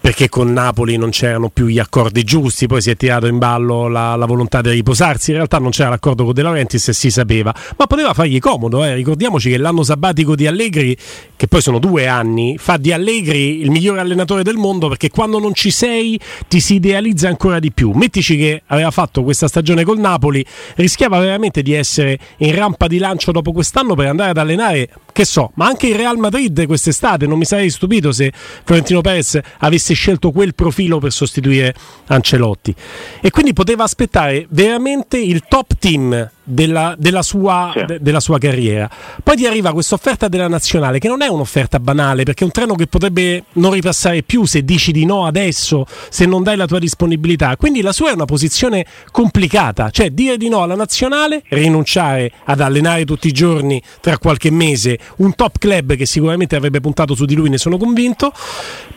perché 0.00 0.28
con 0.28 0.52
Napoli 0.52 0.96
non 0.96 1.10
c'erano 1.10 1.48
più 1.48 1.66
gli 1.66 1.78
accordi 1.78 2.22
giusti, 2.22 2.66
poi 2.66 2.80
si 2.80 2.90
è 2.90 2.96
tirato 2.96 3.26
in 3.26 3.38
ballo 3.38 3.88
la, 3.88 4.14
la 4.14 4.26
volontà 4.26 4.60
di 4.60 4.70
riposarsi. 4.70 5.30
In 5.30 5.36
realtà 5.36 5.58
non 5.58 5.70
c'era 5.70 5.88
l'accordo 5.88 6.24
con 6.24 6.32
De 6.32 6.42
Laurentiis 6.42 6.77
e 6.86 6.92
si 6.92 7.10
sapeva, 7.10 7.54
ma 7.76 7.86
poteva 7.86 8.12
fargli 8.12 8.38
comodo. 8.38 8.84
Eh. 8.84 8.94
Ricordiamoci 8.94 9.50
che 9.50 9.56
l'anno 9.56 9.82
sabbatico 9.82 10.34
di 10.34 10.46
Allegri, 10.46 10.96
che 11.36 11.46
poi 11.46 11.62
sono 11.62 11.78
due 11.78 12.06
anni, 12.06 12.56
fa 12.58 12.76
di 12.76 12.92
Allegri 12.92 13.60
il 13.60 13.70
migliore 13.70 14.00
allenatore 14.00 14.42
del 14.42 14.56
mondo 14.56 14.88
perché 14.88 15.08
quando 15.10 15.38
non 15.38 15.54
ci 15.54 15.70
sei 15.70 16.18
ti 16.46 16.60
si 16.60 16.74
idealizza 16.74 17.28
ancora 17.28 17.58
di 17.58 17.72
più. 17.72 17.92
Metti 17.92 18.18
Mitici 18.18 18.36
che 18.36 18.62
aveva 18.66 18.90
fatto 18.90 19.22
questa 19.22 19.46
stagione 19.46 19.84
col 19.84 19.98
Napoli 19.98 20.44
rischiava 20.74 21.20
veramente 21.20 21.62
di 21.62 21.72
essere 21.72 22.18
in 22.38 22.54
rampa 22.54 22.88
di 22.88 22.98
lancio 22.98 23.30
dopo 23.30 23.52
quest'anno 23.52 23.94
per 23.94 24.06
andare 24.06 24.30
ad 24.30 24.38
allenare, 24.38 24.90
che 25.18 25.24
so, 25.24 25.50
ma 25.54 25.66
anche 25.66 25.88
il 25.88 25.96
Real 25.96 26.16
Madrid 26.16 26.64
quest'estate, 26.64 27.26
non 27.26 27.38
mi 27.38 27.44
sarei 27.44 27.70
stupito 27.70 28.12
se 28.12 28.32
Florentino 28.62 29.00
Perez 29.00 29.36
avesse 29.58 29.92
scelto 29.92 30.30
quel 30.30 30.54
profilo 30.54 31.00
per 31.00 31.10
sostituire 31.10 31.74
Ancelotti. 32.06 32.72
E 33.20 33.30
quindi 33.30 33.52
poteva 33.52 33.82
aspettare 33.82 34.46
veramente 34.48 35.18
il 35.18 35.42
top 35.48 35.76
team 35.76 36.30
della, 36.48 36.94
della, 36.96 37.22
sua, 37.22 37.72
sì. 37.74 37.84
de, 37.84 37.98
della, 38.00 38.20
sua, 38.20 38.38
carriera. 38.38 38.88
Poi 39.22 39.36
ti 39.36 39.46
arriva 39.46 39.72
questa 39.72 39.94
offerta 39.94 40.28
della 40.28 40.48
nazionale, 40.48 40.98
che 40.98 41.08
non 41.08 41.20
è 41.20 41.26
un'offerta 41.26 41.78
banale, 41.78 42.22
perché 42.22 42.42
è 42.42 42.46
un 42.46 42.52
treno 42.52 42.74
che 42.74 42.86
potrebbe 42.86 43.44
non 43.54 43.72
ripassare 43.72 44.22
più 44.22 44.44
se 44.46 44.64
dici 44.64 44.92
di 44.92 45.04
no 45.04 45.26
adesso, 45.26 45.84
se 46.08 46.24
non 46.24 46.42
dai 46.42 46.56
la 46.56 46.66
tua 46.66 46.78
disponibilità. 46.78 47.56
Quindi 47.56 47.82
la 47.82 47.92
sua 47.92 48.10
è 48.10 48.14
una 48.14 48.24
posizione 48.24 48.86
complicata, 49.10 49.90
cioè 49.90 50.10
dire 50.10 50.38
di 50.38 50.48
no 50.48 50.62
alla 50.62 50.74
nazionale, 50.74 51.42
rinunciare 51.48 52.32
ad 52.44 52.60
allenare 52.60 53.04
tutti 53.04 53.28
i 53.28 53.32
giorni 53.32 53.82
tra 54.00 54.16
qualche 54.16 54.50
mese 54.50 54.98
un 55.16 55.34
top 55.34 55.58
club 55.58 55.94
che 55.94 56.06
sicuramente 56.06 56.56
avrebbe 56.56 56.80
puntato 56.80 57.14
su 57.14 57.24
di 57.24 57.34
lui, 57.34 57.48
ne 57.48 57.58
sono 57.58 57.76
convinto. 57.76 58.32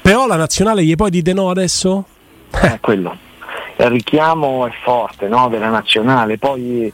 Però 0.02 0.28
la 0.28 0.36
nazionale 0.36 0.84
gli 0.84 0.95
puoi 0.95 1.10
dire 1.10 1.34
no 1.34 1.50
adesso? 1.50 2.06
Eh, 2.62 2.80
quello. 2.80 3.17
Il 3.78 3.89
richiamo 3.89 4.67
è 4.67 4.71
forte 4.84 5.28
no, 5.28 5.50
della 5.50 5.69
nazionale, 5.69 6.38
poi 6.38 6.91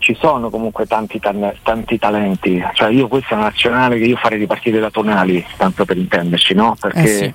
ci 0.00 0.16
sono 0.18 0.48
comunque 0.48 0.86
tanti, 0.86 1.20
tanti, 1.20 1.98
talenti, 1.98 2.62
cioè 2.72 2.90
io 2.90 3.06
questa 3.06 3.34
è 3.34 3.34
una 3.34 3.44
nazionale 3.44 3.98
che 3.98 4.04
io 4.04 4.16
farei 4.16 4.38
ripartire 4.38 4.80
da 4.80 4.90
Tonali, 4.90 5.44
tanto 5.56 5.84
per 5.84 5.98
intenderci, 5.98 6.54
no? 6.54 6.74
Perché, 6.80 7.00
eh 7.00 7.06
sì. 7.06 7.34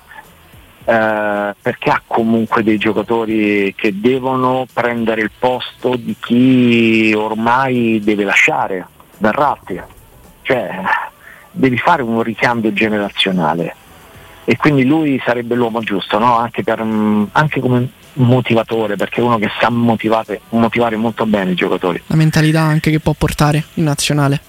eh, 0.84 1.54
perché, 1.62 1.90
ha 1.90 2.02
comunque 2.06 2.64
dei 2.64 2.76
giocatori 2.76 3.72
che 3.76 3.98
devono 4.00 4.66
prendere 4.72 5.20
il 5.20 5.30
posto 5.38 5.94
di 5.94 6.16
chi 6.18 7.14
ormai 7.16 8.00
deve 8.02 8.24
lasciare, 8.24 8.86
Verratti, 9.18 9.80
cioè 10.42 10.80
devi 11.56 11.78
fare 11.78 12.02
un 12.02 12.22
ricambio 12.22 12.72
generazionale 12.72 13.74
e 14.44 14.56
quindi 14.56 14.84
lui 14.84 15.20
sarebbe 15.24 15.56
l'uomo 15.56 15.80
giusto, 15.80 16.18
no? 16.18 16.36
anche, 16.38 16.62
per, 16.62 16.80
anche 16.80 17.60
come 17.60 17.88
motivatore, 18.14 18.94
perché 18.94 19.20
è 19.20 19.24
uno 19.24 19.38
che 19.38 19.48
sa 19.60 19.70
motivare, 19.70 20.40
motivare 20.50 20.94
molto 20.94 21.26
bene 21.26 21.50
i 21.50 21.54
giocatori. 21.54 22.00
La 22.06 22.14
mentalità 22.14 22.60
anche 22.60 22.92
che 22.92 23.00
può 23.00 23.12
portare 23.16 23.64
in 23.74 23.84
nazionale. 23.84 24.40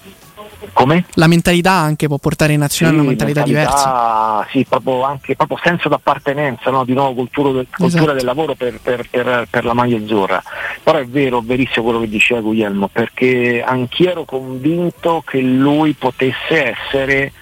Come? 0.72 1.04
La 1.14 1.26
mentalità 1.26 1.72
anche 1.72 2.08
può 2.08 2.18
portare 2.18 2.52
in 2.52 2.60
nazionale 2.60 2.96
sì, 2.96 3.02
una 3.02 3.10
mentalità, 3.10 3.44
mentalità 3.44 3.68
diversa. 3.70 4.46
Sì, 4.50 4.66
proprio, 4.68 5.02
anche, 5.02 5.36
proprio 5.36 5.58
senso 5.62 5.88
d'appartenenza, 5.88 6.70
no? 6.70 6.84
di 6.84 6.94
nuovo 6.94 7.14
cultura, 7.14 7.52
del, 7.52 7.66
cultura 7.70 8.02
esatto. 8.02 8.12
del 8.14 8.24
lavoro 8.24 8.54
per, 8.54 8.80
per, 8.82 9.06
per, 9.08 9.46
per, 9.48 9.64
la 9.64 9.72
maglia 9.72 9.96
azzurra. 9.96 10.42
Però 10.82 10.98
è 10.98 11.06
vero, 11.06 11.40
verissimo 11.40 11.84
quello 11.84 12.00
che 12.00 12.08
diceva 12.08 12.40
Guglielmo, 12.40 12.88
perché 12.88 13.62
anch'io 13.64 14.10
ero 14.10 14.24
convinto 14.24 15.22
che 15.24 15.40
lui 15.40 15.92
potesse 15.92 16.76
essere 16.76 17.32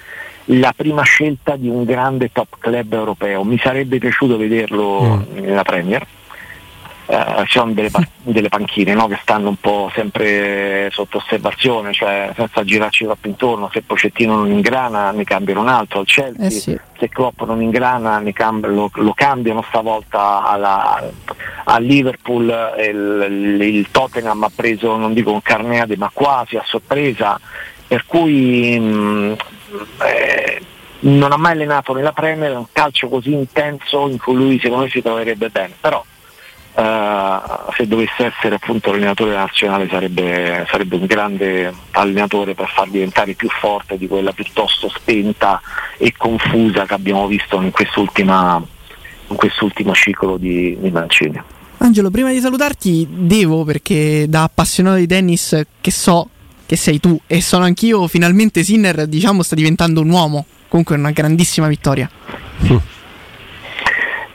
la 0.51 0.73
prima 0.77 1.03
scelta 1.03 1.57
di 1.57 1.69
un 1.69 1.85
grande 1.85 2.31
top 2.33 2.57
club 2.59 2.93
europeo. 2.93 3.45
Mi 3.45 3.59
sarebbe 3.59 3.99
piaciuto 3.99 4.37
vederlo 4.37 5.01
mm. 5.03 5.39
nella 5.39 5.63
Premier. 5.63 6.07
Uh, 7.07 7.45
ci 7.45 7.59
sono 7.59 7.73
delle, 7.73 7.91
delle 8.23 8.49
panchine 8.49 8.93
no? 8.93 9.07
che 9.07 9.17
stanno 9.23 9.51
un 9.51 9.61
po' 9.61 9.91
sempre 9.95 10.89
sotto 10.91 11.19
osservazione, 11.19 11.93
cioè 11.93 12.33
senza 12.35 12.65
girarci 12.65 13.05
troppo 13.05 13.29
intorno, 13.29 13.71
se 13.73 13.83
Pocettino 13.83 14.35
non 14.35 14.51
ingrana 14.51 15.13
ne 15.13 15.23
cambiano 15.23 15.61
un 15.61 15.69
altro, 15.69 16.01
al 16.01 16.07
Chelsea, 16.07 16.47
eh 16.47 16.51
sì. 16.51 16.79
se 16.99 17.09
Klopp 17.09 17.43
non 17.43 17.63
ingrana 17.63 18.21
cambi- 18.33 18.75
lo, 18.75 18.91
lo, 18.95 19.13
cambiano 19.15 19.63
stavolta 19.69 20.43
alla, 20.45 21.01
a 21.65 21.79
Liverpool, 21.79 22.75
il, 22.79 23.57
il, 23.61 23.91
Tottenham 23.93 24.43
ha 24.43 24.51
preso 24.53 24.97
non 24.97 25.15
dico 25.15 25.31
un 25.31 25.43
carneade 25.43 25.97
ma 25.97 26.11
quasi 26.13 26.57
a 26.57 26.63
sorpresa, 26.65 27.39
per 27.87 28.05
cui 28.07 28.79
mh, 28.81 29.37
eh, 30.03 30.61
non 31.01 31.31
ha 31.31 31.37
mai 31.37 31.53
allenato 31.53 31.95
nella 31.95 32.13
Premier, 32.13 32.57
un 32.57 32.67
calcio 32.73 33.09
così 33.09 33.33
intenso 33.33 34.09
in 34.09 34.19
cui 34.19 34.35
lui 34.35 34.59
secondo 34.59 34.85
me 34.85 34.91
si 34.91 35.03
troverebbe 35.03 35.51
bene, 35.51 35.75
però 35.81 36.05
eh, 36.79 37.39
se 37.75 37.87
dovesse 37.87 38.27
essere 38.27 38.57
appunto 38.57 38.91
allenatore 38.91 39.35
nazionale 39.35 39.89
sarebbe, 39.89 40.67
sarebbe, 40.69 40.97
un 40.97 41.07
grande 41.07 41.73
allenatore 41.93 42.55
per 42.55 42.69
far 42.69 42.89
diventare 42.89 43.33
più 43.33 43.49
forte 43.49 43.97
di 43.97 44.07
quella 44.07 44.33
piuttosto 44.33 44.91
spenta 44.91 45.61
e 45.97 46.13
confusa 46.15 46.85
che 46.85 46.93
abbiamo 46.93 47.27
visto 47.27 47.61
in, 47.63 47.71
quest'ultima, 47.71 48.63
in 49.29 49.37
quest'ultimo 49.37 49.95
ciclo 49.95 50.37
di, 50.37 50.77
di 50.79 50.91
Mancini. 50.91 51.43
Angelo, 51.79 52.11
prima 52.11 52.31
di 52.31 52.41
salutarti 52.41 53.07
devo, 53.11 53.65
perché 53.65 54.27
da 54.29 54.43
appassionato 54.43 54.97
di 54.97 55.07
tennis 55.07 55.59
che 55.81 55.91
so 55.91 56.29
che 56.67 56.77
sei 56.77 57.01
tu 57.01 57.19
e 57.27 57.41
sono 57.41 57.65
anch'io, 57.65 58.07
finalmente 58.07 58.63
Sinner 58.63 59.07
diciamo 59.07 59.43
sta 59.43 59.55
diventando 59.55 60.03
un 60.03 60.11
uomo, 60.11 60.45
comunque 60.69 60.97
è 60.97 60.99
una 60.99 61.13
grandissima 61.13 61.69
vittoria. 61.69 62.11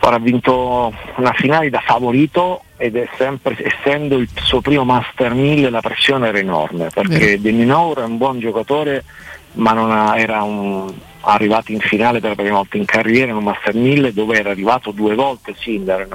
Ora 0.03 0.15
ha 0.15 0.19
vinto 0.19 0.93
una 1.17 1.31
finale 1.33 1.69
da 1.69 1.79
favorito 1.79 2.63
ed 2.77 2.95
è 2.95 3.07
sempre, 3.17 3.55
essendo 3.63 4.17
il 4.17 4.27
suo 4.33 4.59
primo 4.59 4.83
Master 4.83 5.33
1000 5.33 5.69
la 5.69 5.81
pressione 5.81 6.27
era 6.27 6.39
enorme 6.39 6.89
perché 6.91 7.39
De 7.39 7.51
Minaur 7.51 7.99
è 7.99 8.03
un 8.03 8.17
buon 8.17 8.39
giocatore 8.39 9.03
ma 9.53 9.73
non 9.73 9.91
ha, 9.91 10.17
era 10.17 10.41
un, 10.41 10.91
arrivato 11.21 11.71
in 11.71 11.79
finale 11.79 12.19
per 12.19 12.29
la 12.29 12.35
prima 12.35 12.55
volta 12.55 12.77
in 12.77 12.85
carriera 12.85 13.31
in 13.31 13.37
un 13.37 13.43
Master 13.43 13.75
1000 13.75 14.13
dove 14.13 14.37
era 14.37 14.49
arrivato 14.49 14.91
due 14.91 15.15
volte 15.15 15.53
Sinner, 15.57 16.07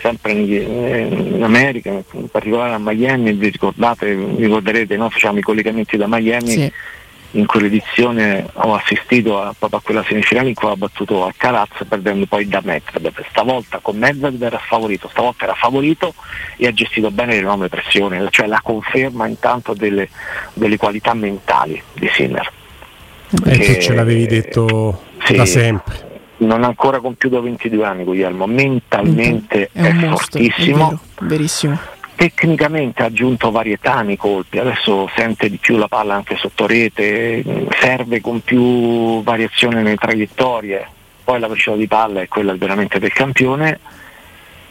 sempre 0.00 0.32
in, 0.32 1.34
in, 1.34 1.42
America, 1.42 1.90
in 1.90 2.28
particolare 2.28 2.74
a 2.74 2.78
Miami, 2.78 3.32
vi 3.32 3.50
ricordate, 3.50 4.14
vi 4.14 4.44
ricorderete, 4.44 4.96
no? 4.96 5.10
facciamo 5.10 5.38
i 5.38 5.42
collegamenti 5.42 5.96
da 5.96 6.06
Miami, 6.08 6.48
sì. 6.48 6.72
In 7.32 7.46
quell'edizione 7.46 8.46
ho 8.52 8.74
assistito 8.74 9.40
a, 9.40 9.54
proprio 9.56 9.78
a 9.78 9.82
quella 9.82 10.04
semifinale 10.04 10.48
in 10.48 10.54
cui 10.54 10.68
ha 10.68 10.76
battuto 10.76 11.24
Alcaraz 11.24 11.84
perdendo 11.88 12.26
poi 12.26 12.48
da 12.48 12.60
Medvedev, 12.62 13.24
stavolta 13.28 13.78
con 13.78 13.96
Medvedev 13.96 14.42
era 14.42 14.58
favorito, 14.58 15.08
stavolta 15.08 15.44
era 15.44 15.54
favorito 15.54 16.14
e 16.56 16.66
ha 16.66 16.72
gestito 16.72 17.10
bene 17.10 17.34
l'enorme 17.34 17.68
pressione, 17.68 18.26
cioè 18.30 18.46
la 18.46 18.60
conferma 18.62 19.26
intanto 19.26 19.74
delle, 19.74 20.08
delle 20.54 20.76
qualità 20.76 21.14
mentali 21.14 21.80
di 21.92 22.08
Sinner. 22.12 22.50
Eh, 23.44 23.58
che 23.58 23.78
ce 23.80 23.94
l'avevi 23.94 24.26
detto 24.26 25.02
sì, 25.22 25.36
da 25.36 25.46
sempre 25.46 26.08
non 26.40 26.64
ha 26.64 26.66
ancora 26.66 27.00
compiuto 27.00 27.40
22 27.40 27.84
anni 27.84 28.04
Guglielmo, 28.04 28.46
mentalmente 28.46 29.68
è, 29.72 29.82
è 29.82 30.08
fortissimo, 30.08 30.86
è 30.86 30.88
vero, 30.88 31.00
verissimo. 31.20 31.78
Tecnicamente 32.20 33.02
ha 33.02 33.06
aggiunto 33.06 33.50
varietà 33.50 34.02
nei 34.02 34.18
colpi, 34.18 34.58
adesso 34.58 35.08
sente 35.16 35.48
di 35.48 35.56
più 35.56 35.78
la 35.78 35.88
palla 35.88 36.16
anche 36.16 36.36
sotto 36.36 36.66
rete, 36.66 37.42
serve 37.80 38.20
con 38.20 38.40
più 38.40 39.22
variazione 39.22 39.80
nelle 39.80 39.96
traiettorie, 39.96 40.86
poi 41.24 41.40
la 41.40 41.46
velocità 41.46 41.76
di 41.76 41.86
palla 41.86 42.20
è 42.20 42.28
quella 42.28 42.54
veramente 42.54 42.98
del 42.98 43.14
campione 43.14 43.80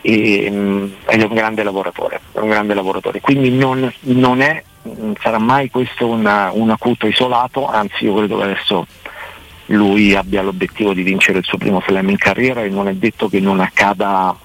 e, 0.01 0.45
ed 0.45 1.21
è 1.21 1.23
un 1.23 1.33
grande 1.33 1.63
lavoratore, 1.63 2.21
un 2.33 2.49
grande 2.49 2.75
lavoratore. 2.75 3.19
quindi 3.19 3.49
non, 3.49 3.91
non 4.01 4.41
è, 4.41 4.63
sarà 5.19 5.39
mai 5.39 5.71
questo 5.71 6.05
una, 6.05 6.51
un 6.53 6.69
acuto 6.69 7.07
isolato, 7.07 7.67
anzi 7.67 8.05
io 8.05 8.13
credo 8.13 8.37
che 8.37 8.43
adesso 8.43 8.85
lui 9.65 10.13
abbia 10.13 10.43
l'obiettivo 10.43 10.93
di 10.93 11.01
vincere 11.01 11.39
il 11.39 11.45
suo 11.45 11.57
primo 11.57 11.81
slam 11.81 12.09
in 12.09 12.17
carriera 12.17 12.61
e 12.61 12.69
non 12.69 12.87
è 12.87 12.93
detto 12.93 13.27
che 13.27 13.39
non 13.39 13.59
accada 13.59 14.37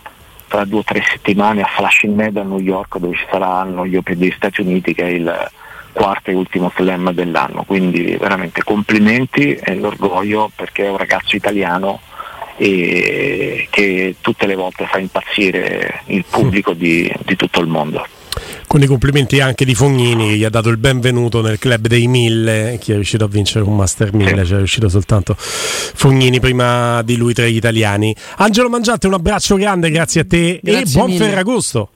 tra 0.47 0.65
due 0.65 0.81
o 0.81 0.85
tre 0.85 1.03
settimane 1.03 1.63
a 1.63 1.67
Flushing 1.67 2.15
Meadow 2.15 2.43
a 2.43 2.47
New 2.47 2.59
York 2.59 2.99
dove 2.99 3.17
ci 3.17 3.25
saranno 3.31 3.87
gli 3.87 3.97
Open 3.97 4.19
degli 4.19 4.33
Stati 4.35 4.61
Uniti 4.61 4.95
che 4.95 5.03
è 5.05 5.11
il 5.11 5.51
quarto 5.93 6.31
e 6.31 6.35
ultimo 6.35 6.73
slam 6.75 7.13
dell'anno. 7.13 7.65
Quindi 7.65 8.17
veramente 8.17 8.63
complimenti 8.63 9.55
e 9.55 9.75
l'orgoglio 9.77 10.51
perché 10.55 10.87
è 10.87 10.91
un 10.91 10.97
ragazzo 10.97 11.37
italiano 11.37 12.01
e 12.57 13.67
che 13.71 14.17
tutte 14.21 14.47
le 14.47 14.55
volte 14.55 14.87
fa 14.87 14.99
impazzire 14.99 16.03
il 16.07 16.25
pubblico 16.29 16.73
di, 16.73 17.13
di 17.25 17.37
tutto 17.37 17.61
il 17.61 17.67
mondo 17.67 18.07
con 18.67 18.83
i 18.83 18.87
complimenti 18.87 19.41
anche 19.41 19.65
di 19.65 19.75
Fognini 19.75 20.29
che 20.29 20.37
gli 20.37 20.45
ha 20.45 20.51
dato 20.51 20.69
il 20.69 20.79
benvenuto 20.79 21.41
nel 21.41 21.59
club 21.59 21.87
dei 21.87 22.07
mille 22.07 22.79
chi 22.81 22.93
è 22.93 22.95
riuscito 22.95 23.25
a 23.25 23.29
vincere 23.29 23.65
un 23.65 23.77
Master 23.77 24.13
1000 24.13 24.43
c'è 24.43 24.57
riuscito 24.57 24.89
soltanto 24.89 25.37
Fognini 25.39 26.41
prima 26.41 27.03
di 27.03 27.17
lui 27.17 27.35
tra 27.35 27.47
gli 27.47 27.57
italiani. 27.57 28.15
Angelo 28.37 28.69
Mangiante 28.69 29.07
un 29.07 29.15
abbraccio 29.15 29.57
grande 29.57 29.91
grazie 29.91 30.23
a 30.23 30.25
te 30.25 30.61
grazie 30.63 30.83
e 30.83 30.91
buon 30.93 31.11
mille. 31.11 31.25
Ferragosto 31.25 31.89